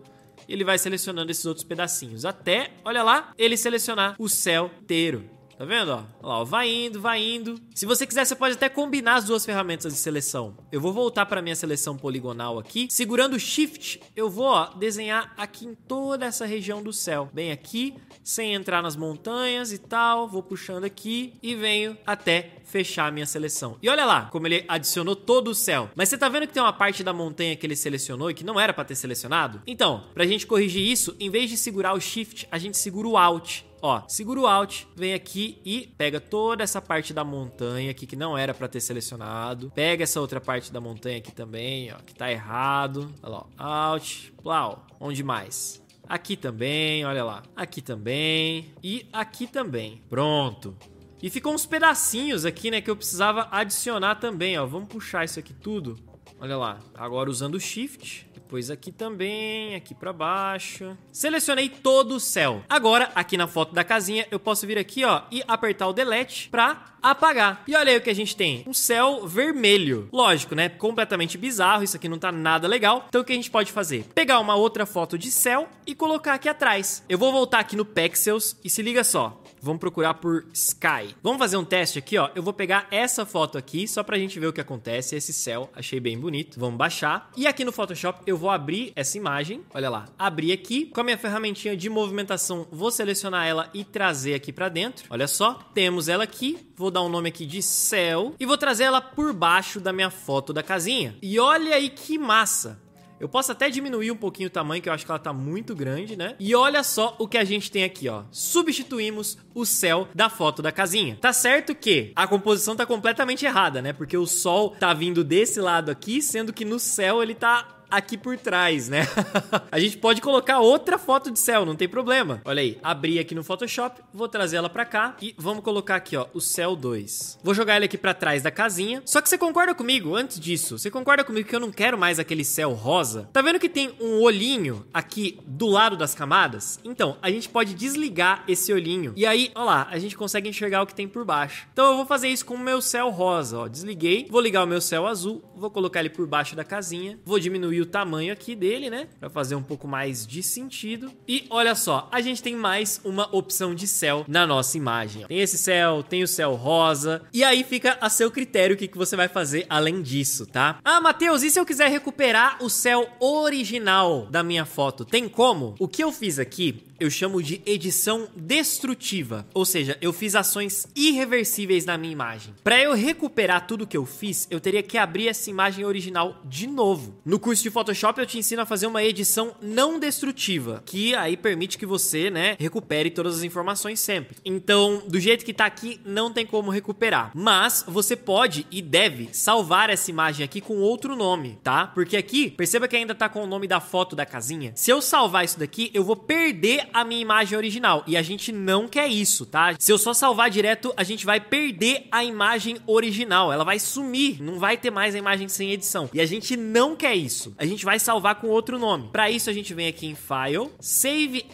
ele 0.49 0.63
vai 0.63 0.79
selecionando 0.79 1.29
esses 1.29 1.45
outros 1.45 1.63
pedacinhos, 1.63 2.25
até, 2.25 2.71
olha 2.83 3.03
lá, 3.03 3.35
ele 3.37 3.55
selecionar 3.55 4.15
o 4.17 4.27
céu 4.27 4.71
inteiro. 4.81 5.29
Tá 5.57 5.63
vendo, 5.63 5.89
ó? 5.89 6.03
Olha 6.21 6.27
lá, 6.27 6.39
ó, 6.41 6.43
vai 6.43 6.69
indo, 6.69 6.99
vai 6.99 7.23
indo. 7.23 7.57
Se 7.73 7.85
você 7.85 8.05
quiser, 8.05 8.25
você 8.25 8.35
pode 8.35 8.55
até 8.55 8.67
combinar 8.67 9.15
as 9.15 9.23
duas 9.23 9.45
ferramentas 9.45 9.93
de 9.93 9.99
seleção. 9.99 10.57
Eu 10.69 10.81
vou 10.81 10.91
voltar 10.91 11.25
para 11.25 11.41
minha 11.41 11.55
seleção 11.55 11.95
poligonal 11.95 12.59
aqui. 12.59 12.87
Segurando 12.89 13.35
o 13.35 13.39
Shift, 13.39 14.01
eu 14.15 14.29
vou 14.29 14.47
ó, 14.47 14.65
desenhar 14.75 15.33
aqui 15.37 15.65
em 15.65 15.73
toda 15.73 16.25
essa 16.25 16.45
região 16.45 16.83
do 16.83 16.91
céu. 16.91 17.29
Bem 17.33 17.53
aqui, 17.53 17.95
sem 18.21 18.53
entrar 18.53 18.81
nas 18.81 18.97
montanhas 18.97 19.71
e 19.71 19.77
tal. 19.77 20.27
Vou 20.27 20.43
puxando 20.43 20.83
aqui 20.83 21.33
e 21.41 21.55
venho 21.55 21.97
até 22.05 22.55
fechar 22.65 23.07
a 23.07 23.11
minha 23.11 23.25
seleção. 23.25 23.77
E 23.81 23.87
olha 23.87 24.05
lá, 24.05 24.25
como 24.25 24.47
ele 24.47 24.65
adicionou 24.67 25.15
todo 25.15 25.49
o 25.49 25.55
céu. 25.55 25.89
Mas 25.95 26.09
você 26.09 26.17
tá 26.17 26.27
vendo 26.27 26.47
que 26.47 26.53
tem 26.53 26.61
uma 26.61 26.73
parte 26.73 27.01
da 27.01 27.13
montanha 27.13 27.55
que 27.55 27.65
ele 27.65 27.77
selecionou 27.77 28.29
e 28.29 28.33
que 28.33 28.43
não 28.43 28.59
era 28.59 28.73
para 28.73 28.83
ter 28.83 28.95
selecionado? 28.95 29.61
Então, 29.65 30.03
pra 30.13 30.25
gente 30.25 30.45
corrigir 30.45 30.85
isso, 30.85 31.15
em 31.17 31.29
vez 31.29 31.49
de 31.49 31.55
segurar 31.55 31.93
o 31.93 32.01
Shift, 32.01 32.45
a 32.51 32.57
gente 32.57 32.77
segura 32.77 33.07
o 33.07 33.17
Alt. 33.17 33.61
Ó, 33.87 34.01
segura 34.07 34.39
o 34.39 34.47
Alt, 34.47 34.85
vem 34.95 35.13
aqui 35.13 35.61
e 35.63 35.93
pega 35.95 36.19
toda 36.19 36.63
essa 36.63 36.81
parte 36.81 37.13
da 37.13 37.23
montanha 37.23 37.91
aqui 37.91 38.07
que 38.07 38.15
não 38.15 38.35
era 38.35 38.51
para 38.51 38.67
ter 38.67 38.81
selecionado. 38.81 39.71
Pega 39.75 40.03
essa 40.03 40.19
outra 40.19 40.41
parte 40.41 40.73
da 40.73 40.81
montanha 40.81 41.19
aqui 41.19 41.31
também, 41.31 41.93
ó, 41.93 41.97
que 41.97 42.15
tá 42.15 42.31
errado. 42.31 43.13
Olha 43.21 43.31
lá, 43.31 43.45
ó, 43.59 43.63
Alt, 43.63 44.31
plau. 44.41 44.87
Onde 44.99 45.23
mais? 45.23 45.83
Aqui 46.09 46.35
também, 46.35 47.05
olha 47.05 47.23
lá. 47.23 47.43
Aqui 47.55 47.79
também. 47.79 48.73
E 48.83 49.07
aqui 49.13 49.45
também. 49.45 50.01
Pronto. 50.09 50.75
E 51.21 51.29
ficou 51.29 51.53
uns 51.53 51.67
pedacinhos 51.67 52.43
aqui, 52.43 52.71
né, 52.71 52.81
que 52.81 52.89
eu 52.89 52.95
precisava 52.95 53.47
adicionar 53.51 54.15
também, 54.15 54.57
ó. 54.57 54.65
Vamos 54.65 54.89
puxar 54.89 55.25
isso 55.25 55.39
aqui 55.39 55.53
tudo. 55.53 55.95
Olha 56.39 56.57
lá. 56.57 56.79
Agora 56.95 57.29
usando 57.29 57.53
o 57.53 57.59
Shift, 57.59 58.24
depois 58.45 58.69
aqui 58.69 58.91
também, 58.91 59.73
aqui 59.73 59.95
para 59.95 60.13
baixo. 60.13 60.95
Selecionei 61.11 61.67
todo 61.67 62.15
o 62.15 62.19
céu. 62.19 62.63
Agora, 62.69 63.11
aqui 63.15 63.35
na 63.35 63.47
foto 63.47 63.73
da 63.73 63.83
casinha, 63.83 64.27
eu 64.29 64.39
posso 64.39 64.67
vir 64.67 64.77
aqui, 64.77 65.03
ó, 65.03 65.23
e 65.31 65.43
apertar 65.47 65.87
o 65.87 65.93
delete 65.93 66.47
para 66.49 66.95
apagar. 67.01 67.63
E 67.67 67.75
olha 67.75 67.91
aí 67.91 67.97
o 67.97 68.01
que 68.01 68.09
a 68.09 68.15
gente 68.15 68.35
tem, 68.35 68.63
um 68.67 68.73
céu 68.73 69.27
vermelho. 69.27 70.07
Lógico, 70.13 70.53
né? 70.53 70.69
Completamente 70.69 71.39
bizarro, 71.39 71.83
isso 71.83 71.97
aqui 71.97 72.07
não 72.07 72.19
tá 72.19 72.31
nada 72.31 72.67
legal. 72.67 73.05
Então 73.09 73.21
o 73.21 73.23
que 73.23 73.33
a 73.33 73.35
gente 73.35 73.49
pode 73.49 73.71
fazer? 73.71 74.05
Pegar 74.13 74.39
uma 74.39 74.55
outra 74.55 74.85
foto 74.85 75.17
de 75.17 75.31
céu 75.31 75.67
e 75.85 75.95
colocar 75.95 76.35
aqui 76.35 76.47
atrás. 76.47 77.03
Eu 77.09 77.17
vou 77.17 77.31
voltar 77.31 77.59
aqui 77.59 77.75
no 77.75 77.83
Pexels 77.83 78.55
e 78.63 78.69
se 78.69 78.83
liga 78.83 79.03
só. 79.03 79.41
Vamos 79.65 79.79
procurar 79.79 80.13
por 80.13 80.45
Sky. 80.53 81.15
Vamos 81.23 81.39
fazer 81.39 81.57
um 81.57 81.65
teste 81.65 81.97
aqui, 81.97 82.19
ó. 82.19 82.29
Eu 82.35 82.43
vou 82.43 82.53
pegar 82.53 82.87
essa 82.91 83.25
foto 83.25 83.57
aqui 83.57 83.87
só 83.87 84.03
pra 84.03 84.15
gente 84.15 84.39
ver 84.39 84.45
o 84.45 84.53
que 84.53 84.61
acontece. 84.61 85.15
Esse 85.15 85.33
céu, 85.33 85.71
achei 85.75 85.99
bem 85.99 86.19
bonito. 86.19 86.59
Vamos 86.59 86.77
baixar. 86.77 87.31
E 87.35 87.47
aqui 87.47 87.65
no 87.65 87.71
Photoshop 87.71 88.21
eu 88.27 88.37
vou 88.37 88.51
abrir 88.51 88.93
essa 88.95 89.17
imagem. 89.17 89.63
Olha 89.73 89.89
lá. 89.89 90.05
Abrir 90.19 90.51
aqui. 90.51 90.85
Com 90.85 91.01
a 91.01 91.03
minha 91.03 91.17
ferramentinha 91.17 91.75
de 91.75 91.89
movimentação, 91.89 92.67
vou 92.71 92.91
selecionar 92.91 93.47
ela 93.47 93.67
e 93.73 93.83
trazer 93.83 94.35
aqui 94.35 94.53
pra 94.53 94.69
dentro. 94.69 95.07
Olha 95.09 95.27
só. 95.27 95.55
Temos 95.73 96.07
ela 96.07 96.23
aqui. 96.23 96.59
Vou 96.75 96.91
dar 96.91 97.01
um 97.01 97.09
nome 97.09 97.29
aqui 97.29 97.47
de 97.47 97.63
céu. 97.63 98.35
E 98.39 98.45
vou 98.45 98.59
trazer 98.59 98.83
ela 98.83 99.01
por 99.01 99.33
baixo 99.33 99.79
da 99.79 99.91
minha 99.91 100.11
foto 100.11 100.53
da 100.53 100.61
casinha. 100.61 101.17
E 101.23 101.39
olha 101.39 101.73
aí 101.73 101.89
que 101.89 102.19
massa. 102.19 102.84
Eu 103.19 103.29
posso 103.29 103.51
até 103.51 103.69
diminuir 103.69 104.11
um 104.11 104.15
pouquinho 104.15 104.47
o 104.47 104.51
tamanho, 104.51 104.81
que 104.81 104.89
eu 104.89 104.93
acho 104.93 105.05
que 105.05 105.11
ela 105.11 105.19
tá 105.19 105.31
muito 105.31 105.75
grande, 105.75 106.15
né? 106.15 106.35
E 106.39 106.53
olha 106.53 106.83
só 106.83 107.15
o 107.17 107.27
que 107.27 107.37
a 107.37 107.43
gente 107.43 107.71
tem 107.71 107.83
aqui, 107.83 108.09
ó. 108.09 108.23
Substituímos 108.31 109.37
o 109.53 109.65
céu 109.65 110.07
da 110.13 110.29
foto 110.29 110.61
da 110.61 110.71
casinha. 110.71 111.17
Tá 111.19 111.31
certo 111.31 111.73
que 111.73 112.11
a 112.15 112.27
composição 112.27 112.75
tá 112.75 112.85
completamente 112.85 113.45
errada, 113.45 113.81
né? 113.81 113.93
Porque 113.93 114.17
o 114.17 114.25
sol 114.25 114.71
tá 114.71 114.93
vindo 114.93 115.23
desse 115.23 115.61
lado 115.61 115.89
aqui, 115.89 116.21
sendo 116.21 116.51
que 116.51 116.65
no 116.65 116.79
céu 116.79 117.23
ele 117.23 117.35
tá 117.35 117.84
aqui 117.95 118.17
por 118.17 118.37
trás, 118.37 118.89
né? 118.89 119.07
a 119.71 119.79
gente 119.79 119.97
pode 119.97 120.21
colocar 120.21 120.59
outra 120.59 120.97
foto 120.97 121.31
de 121.31 121.39
céu, 121.39 121.65
não 121.65 121.75
tem 121.75 121.87
problema. 121.87 122.41
Olha 122.45 122.61
aí, 122.61 122.77
abri 122.83 123.19
aqui 123.19 123.33
no 123.33 123.43
Photoshop, 123.43 124.01
vou 124.13 124.27
trazer 124.27 124.57
ela 124.57 124.69
pra 124.69 124.85
cá 124.85 125.15
e 125.21 125.33
vamos 125.37 125.63
colocar 125.63 125.95
aqui, 125.95 126.15
ó, 126.15 126.27
o 126.33 126.41
céu 126.41 126.75
2. 126.75 127.39
Vou 127.43 127.53
jogar 127.53 127.75
ele 127.75 127.85
aqui 127.85 127.97
pra 127.97 128.13
trás 128.13 128.41
da 128.41 128.51
casinha. 128.51 129.01
Só 129.05 129.21
que 129.21 129.29
você 129.29 129.37
concorda 129.37 129.73
comigo, 129.73 130.15
antes 130.15 130.39
disso, 130.39 130.77
você 130.77 130.91
concorda 130.91 131.23
comigo 131.23 131.47
que 131.47 131.55
eu 131.55 131.59
não 131.59 131.71
quero 131.71 131.97
mais 131.97 132.19
aquele 132.19 132.43
céu 132.43 132.73
rosa? 132.73 133.29
Tá 133.31 133.41
vendo 133.41 133.59
que 133.59 133.69
tem 133.69 133.93
um 133.99 134.21
olhinho 134.21 134.85
aqui 134.93 135.39
do 135.45 135.67
lado 135.67 135.95
das 135.95 136.13
camadas? 136.13 136.79
Então, 136.83 137.17
a 137.21 137.29
gente 137.29 137.49
pode 137.49 137.73
desligar 137.73 138.43
esse 138.47 138.71
olhinho 138.73 139.13
e 139.15 139.25
aí, 139.25 139.51
ó 139.55 139.63
lá, 139.63 139.87
a 139.89 139.97
gente 139.97 140.17
consegue 140.17 140.49
enxergar 140.49 140.81
o 140.81 140.87
que 140.87 140.95
tem 140.95 141.07
por 141.07 141.23
baixo. 141.23 141.67
Então 141.71 141.91
eu 141.91 141.95
vou 141.97 142.05
fazer 142.05 142.27
isso 142.27 142.45
com 142.45 142.55
o 142.55 142.59
meu 142.59 142.81
céu 142.81 143.09
rosa, 143.09 143.59
ó. 143.59 143.67
Desliguei, 143.67 144.27
vou 144.29 144.41
ligar 144.41 144.63
o 144.63 144.67
meu 144.67 144.81
céu 144.81 145.07
azul, 145.07 145.43
vou 145.55 145.69
colocar 145.69 145.99
ele 145.99 146.09
por 146.09 146.27
baixo 146.27 146.55
da 146.55 146.63
casinha, 146.63 147.19
vou 147.25 147.39
diminuir 147.39 147.81
o 147.81 147.84
o 147.85 147.89
tamanho 147.89 148.33
aqui 148.33 148.55
dele, 148.55 148.89
né? 148.89 149.07
Pra 149.19 149.29
fazer 149.29 149.55
um 149.55 149.63
pouco 149.63 149.87
mais 149.87 150.25
de 150.27 150.43
sentido. 150.43 151.11
E 151.27 151.45
olha 151.49 151.75
só, 151.75 152.09
a 152.11 152.21
gente 152.21 152.43
tem 152.43 152.55
mais 152.55 152.99
uma 153.03 153.33
opção 153.35 153.73
de 153.73 153.87
céu 153.87 154.25
na 154.27 154.45
nossa 154.45 154.77
imagem. 154.77 155.25
Tem 155.27 155.39
esse 155.39 155.57
céu, 155.57 156.03
tem 156.03 156.23
o 156.23 156.27
céu 156.27 156.53
rosa. 156.53 157.21
E 157.33 157.43
aí 157.43 157.63
fica 157.63 157.97
a 158.01 158.09
seu 158.09 158.29
critério 158.29 158.75
o 158.75 158.77
que, 158.77 158.89
você 158.95 159.15
vai 159.15 159.27
fazer 159.27 159.65
além 159.69 160.01
disso, 160.01 160.45
tá? 160.45 160.79
Ah, 160.83 161.01
Matheus, 161.01 161.43
e 161.43 161.51
se 161.51 161.59
eu 161.59 161.65
quiser 161.65 161.89
recuperar 161.89 162.63
o 162.63 162.69
céu 162.69 163.07
original 163.19 164.27
da 164.27 164.43
minha 164.43 164.65
foto? 164.65 165.05
Tem 165.05 165.27
como? 165.27 165.75
O 165.79 165.87
que 165.87 166.03
eu 166.03 166.11
fiz 166.11 166.39
aqui 166.39 166.83
eu 166.99 167.09
chamo 167.09 167.43
de 167.43 167.61
edição 167.65 168.29
destrutiva, 168.35 169.45
ou 169.53 169.65
seja, 169.65 169.97
eu 170.01 170.13
fiz 170.13 170.35
ações 170.35 170.87
irreversíveis 170.95 171.85
na 171.85 171.97
minha 171.97 172.13
imagem. 172.13 172.53
Para 172.63 172.81
eu 172.81 172.93
recuperar 172.93 173.67
tudo 173.67 173.87
que 173.87 173.97
eu 173.97 174.05
fiz, 174.05 174.47
eu 174.49 174.59
teria 174.59 174.81
que 174.81 174.97
abrir 174.97 175.27
essa 175.27 175.49
imagem 175.49 175.83
original 175.83 176.41
de 176.45 176.67
novo. 176.67 177.15
No 177.25 177.39
curso 177.39 177.63
de 177.63 177.69
Photoshop 177.75 178.17
eu 178.21 178.25
te 178.25 178.37
ensino 178.37 178.61
a 178.61 178.65
fazer 178.65 178.87
uma 178.87 179.03
edição 179.03 179.53
não 179.61 179.99
destrutiva, 179.99 180.81
que 180.85 181.13
aí 181.13 181.35
permite 181.35 181.77
que 181.77 181.85
você, 181.85 182.29
né, 182.29 182.55
recupere 182.57 183.09
todas 183.09 183.35
as 183.35 183.43
informações 183.43 183.99
sempre. 183.99 184.37
Então, 184.45 185.03
do 185.05 185.19
jeito 185.19 185.43
que 185.43 185.53
tá 185.53 185.65
aqui, 185.65 185.99
não 186.05 186.31
tem 186.31 186.45
como 186.45 186.71
recuperar. 186.71 187.31
Mas 187.35 187.83
você 187.85 188.15
pode 188.15 188.65
e 188.71 188.81
deve 188.81 189.27
salvar 189.33 189.89
essa 189.89 190.09
imagem 190.09 190.45
aqui 190.45 190.61
com 190.61 190.77
outro 190.77 191.17
nome, 191.17 191.59
tá? 191.61 191.87
Porque 191.87 192.15
aqui, 192.15 192.49
perceba 192.49 192.87
que 192.87 192.95
ainda 192.95 193.13
tá 193.13 193.27
com 193.27 193.43
o 193.43 193.47
nome 193.47 193.67
da 193.67 193.81
foto 193.81 194.15
da 194.15 194.25
casinha. 194.25 194.71
Se 194.73 194.89
eu 194.89 195.01
salvar 195.01 195.43
isso 195.43 195.59
daqui, 195.59 195.91
eu 195.93 196.05
vou 196.05 196.15
perder 196.15 196.87
a 196.93 197.03
minha 197.03 197.21
imagem 197.21 197.57
original. 197.57 198.05
E 198.07 198.15
a 198.15 198.21
gente 198.21 198.53
não 198.53 198.87
quer 198.87 199.09
isso, 199.09 199.45
tá? 199.45 199.75
Se 199.77 199.91
eu 199.91 199.97
só 199.97 200.13
salvar 200.13 200.49
direto, 200.49 200.93
a 200.95 201.03
gente 201.03 201.25
vai 201.25 201.41
perder 201.41 202.07
a 202.09 202.23
imagem 202.23 202.77
original. 202.87 203.51
Ela 203.51 203.65
vai 203.65 203.79
sumir, 203.79 204.41
não 204.41 204.59
vai 204.59 204.77
ter 204.77 204.91
mais 204.91 205.13
a 205.13 205.17
imagem 205.17 205.49
sem 205.49 205.73
edição. 205.73 206.09
E 206.13 206.21
a 206.21 206.25
gente 206.25 206.55
não 206.55 206.95
quer 206.95 207.15
isso. 207.15 207.53
A 207.57 207.65
gente 207.65 207.85
vai 207.85 207.99
salvar 207.99 208.35
com 208.35 208.47
outro 208.47 208.77
nome. 208.77 209.09
Para 209.11 209.29
isso, 209.29 209.49
a 209.49 209.53
gente 209.53 209.73
vem 209.73 209.87
aqui 209.87 210.07
em 210.07 210.15
File, 210.15 210.69
Save 210.79 211.45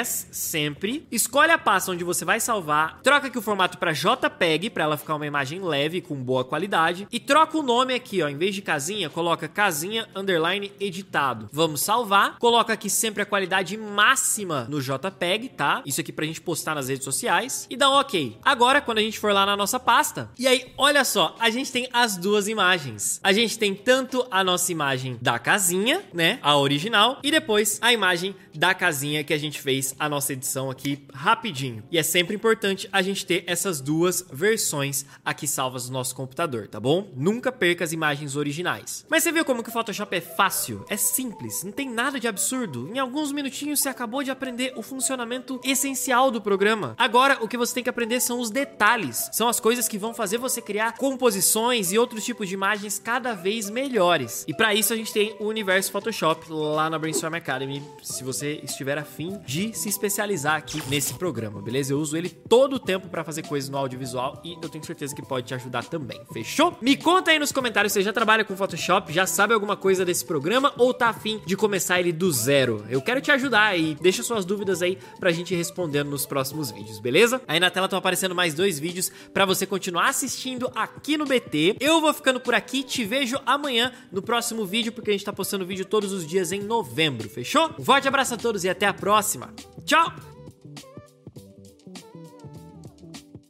As, 0.00 0.28
sempre. 0.30 1.06
Escolhe 1.10 1.52
a 1.52 1.58
pasta 1.58 1.92
onde 1.92 2.02
você 2.04 2.24
vai 2.24 2.40
salvar. 2.40 3.00
Troca 3.02 3.26
aqui 3.26 3.38
o 3.38 3.42
formato 3.42 3.78
para 3.78 3.92
JPEG, 3.92 4.70
para 4.70 4.84
ela 4.84 4.96
ficar 4.96 5.16
uma 5.16 5.26
imagem 5.26 5.60
leve, 5.60 6.00
com 6.00 6.14
boa 6.14 6.44
qualidade. 6.44 7.06
E 7.10 7.20
troca 7.20 7.58
o 7.58 7.62
nome 7.62 7.94
aqui, 7.94 8.22
ó. 8.22 8.28
Em 8.28 8.36
vez 8.36 8.54
de 8.54 8.62
casinha, 8.62 9.10
coloca 9.10 9.48
casinha 9.48 10.08
underline 10.14 10.72
editado. 10.80 11.48
Vamos 11.52 11.82
salvar. 11.82 12.38
Coloca 12.38 12.72
aqui 12.72 12.88
sempre 12.88 13.22
a 13.22 13.26
qualidade 13.26 13.76
máxima 13.76 14.66
no 14.68 14.80
JPEG, 14.80 15.50
tá? 15.50 15.82
Isso 15.84 16.00
aqui 16.00 16.12
pra 16.12 16.24
gente 16.24 16.40
postar 16.40 16.74
nas 16.74 16.88
redes 16.88 17.04
sociais 17.04 17.66
e 17.68 17.76
dá 17.76 17.90
um 17.90 17.94
ok. 17.94 18.38
Agora, 18.42 18.80
quando 18.80 18.98
a 18.98 19.02
gente 19.02 19.18
for 19.18 19.32
lá 19.32 19.44
na 19.44 19.56
nossa 19.56 19.78
pasta, 19.78 20.30
e 20.38 20.46
aí, 20.46 20.72
olha 20.78 21.04
só, 21.04 21.34
a 21.38 21.50
gente 21.50 21.70
tem 21.70 21.88
as 21.92 22.16
duas 22.16 22.48
imagens. 22.48 23.20
A 23.22 23.32
gente 23.32 23.58
tem 23.58 23.74
tanto 23.74 24.26
a 24.30 24.42
nossa 24.42 24.72
imagem 24.72 25.18
da 25.20 25.38
casinha, 25.50 26.04
né? 26.14 26.38
A 26.42 26.56
original, 26.56 27.18
e 27.24 27.30
depois 27.32 27.80
a 27.82 27.92
imagem 27.92 28.36
da 28.54 28.72
casinha 28.72 29.24
que 29.24 29.34
a 29.34 29.38
gente 29.38 29.60
fez 29.60 29.96
a 29.98 30.08
nossa 30.08 30.32
edição 30.32 30.70
aqui 30.70 31.04
rapidinho. 31.12 31.82
E 31.90 31.98
é 31.98 32.04
sempre 32.04 32.36
importante 32.36 32.88
a 32.92 33.02
gente 33.02 33.26
ter 33.26 33.42
essas 33.48 33.80
duas 33.80 34.24
versões 34.32 35.04
aqui 35.24 35.48
salvas 35.48 35.88
no 35.88 35.94
nosso 35.94 36.14
computador, 36.14 36.68
tá 36.68 36.78
bom? 36.78 37.10
Nunca 37.16 37.50
perca 37.50 37.82
as 37.82 37.92
imagens 37.92 38.36
originais. 38.36 39.04
Mas 39.08 39.24
você 39.24 39.32
viu 39.32 39.44
como 39.44 39.64
que 39.64 39.70
o 39.70 39.72
Photoshop 39.72 40.16
é 40.16 40.20
fácil? 40.20 40.84
É 40.88 40.96
simples, 40.96 41.64
não 41.64 41.72
tem 41.72 41.90
nada 41.90 42.20
de 42.20 42.28
absurdo. 42.28 42.88
Em 42.94 43.00
alguns 43.00 43.32
minutinhos 43.32 43.80
você 43.80 43.88
acabou 43.88 44.22
de 44.22 44.30
aprender 44.30 44.72
o 44.76 44.82
funcionamento 44.82 45.60
essencial 45.64 46.30
do 46.30 46.40
programa. 46.40 46.94
Agora, 46.96 47.38
o 47.42 47.48
que 47.48 47.56
você 47.56 47.74
tem 47.74 47.82
que 47.82 47.90
aprender 47.90 48.20
são 48.20 48.38
os 48.38 48.50
detalhes. 48.50 49.28
São 49.32 49.48
as 49.48 49.58
coisas 49.58 49.88
que 49.88 49.98
vão 49.98 50.14
fazer 50.14 50.38
você 50.38 50.62
criar 50.62 50.96
composições 50.96 51.90
e 51.90 51.98
outros 51.98 52.24
tipos 52.24 52.48
de 52.48 52.54
imagens 52.54 53.00
cada 53.00 53.34
vez 53.34 53.68
melhores. 53.68 54.44
E 54.46 54.54
para 54.54 54.72
isso 54.72 54.92
a 54.92 54.96
gente 54.96 55.12
tem 55.12 55.39
o 55.40 55.46
Universo 55.46 55.90
Photoshop 55.90 56.46
lá 56.50 56.90
na 56.90 56.98
Brainstorm 56.98 57.34
Academy, 57.34 57.82
se 58.02 58.22
você 58.22 58.60
estiver 58.62 58.98
afim 58.98 59.40
de 59.46 59.72
se 59.76 59.88
especializar 59.88 60.54
aqui 60.54 60.82
nesse 60.88 61.14
programa, 61.14 61.62
beleza? 61.62 61.94
Eu 61.94 61.98
uso 61.98 62.16
ele 62.16 62.28
todo 62.28 62.74
o 62.74 62.78
tempo 62.78 63.08
para 63.08 63.24
fazer 63.24 63.42
coisas 63.42 63.70
no 63.70 63.78
audiovisual 63.78 64.40
e 64.44 64.52
eu 64.62 64.68
tenho 64.68 64.84
certeza 64.84 65.14
que 65.14 65.22
pode 65.22 65.46
te 65.46 65.54
ajudar 65.54 65.84
também, 65.86 66.20
fechou? 66.32 66.76
Me 66.82 66.94
conta 66.94 67.30
aí 67.30 67.38
nos 67.38 67.52
comentários 67.52 67.92
se 67.92 68.00
você 68.00 68.04
já 68.04 68.12
trabalha 68.12 68.44
com 68.44 68.54
Photoshop, 68.54 69.12
já 69.12 69.26
sabe 69.26 69.54
alguma 69.54 69.76
coisa 69.76 70.04
desse 70.04 70.24
programa 70.24 70.74
ou 70.76 70.92
tá 70.92 71.08
afim 71.08 71.40
de 71.46 71.56
começar 71.56 71.98
ele 71.98 72.12
do 72.12 72.30
zero. 72.30 72.84
Eu 72.90 73.00
quero 73.00 73.20
te 73.22 73.30
ajudar 73.30 73.78
e 73.78 73.94
deixa 73.94 74.22
suas 74.22 74.44
dúvidas 74.44 74.82
aí 74.82 74.98
pra 75.18 75.32
gente 75.32 75.54
respondendo 75.54 76.10
nos 76.10 76.26
próximos 76.26 76.70
vídeos, 76.70 77.00
beleza? 77.00 77.40
Aí 77.48 77.58
na 77.58 77.70
tela 77.70 77.86
estão 77.86 77.98
aparecendo 77.98 78.34
mais 78.34 78.52
dois 78.52 78.78
vídeos 78.78 79.10
para 79.32 79.46
você 79.46 79.64
continuar 79.64 80.10
assistindo 80.10 80.70
aqui 80.74 81.16
no 81.16 81.24
BT. 81.24 81.76
Eu 81.80 81.98
vou 81.98 82.12
ficando 82.12 82.38
por 82.38 82.54
aqui, 82.54 82.82
te 82.82 83.04
vejo 83.04 83.40
amanhã 83.46 83.90
no 84.12 84.20
próximo 84.20 84.66
vídeo, 84.66 84.92
porque 84.92 85.10
a 85.10 85.12
gente 85.14 85.24
tá 85.24 85.29
postando 85.32 85.66
vídeo 85.66 85.84
todos 85.84 86.12
os 86.12 86.26
dias 86.26 86.52
em 86.52 86.60
novembro, 86.60 87.28
fechou? 87.28 87.70
Um 87.78 87.84
forte 87.84 88.08
abraço 88.08 88.34
a 88.34 88.36
todos 88.36 88.64
e 88.64 88.68
até 88.68 88.86
a 88.86 88.94
próxima. 88.94 89.52
Tchau! 89.84 90.39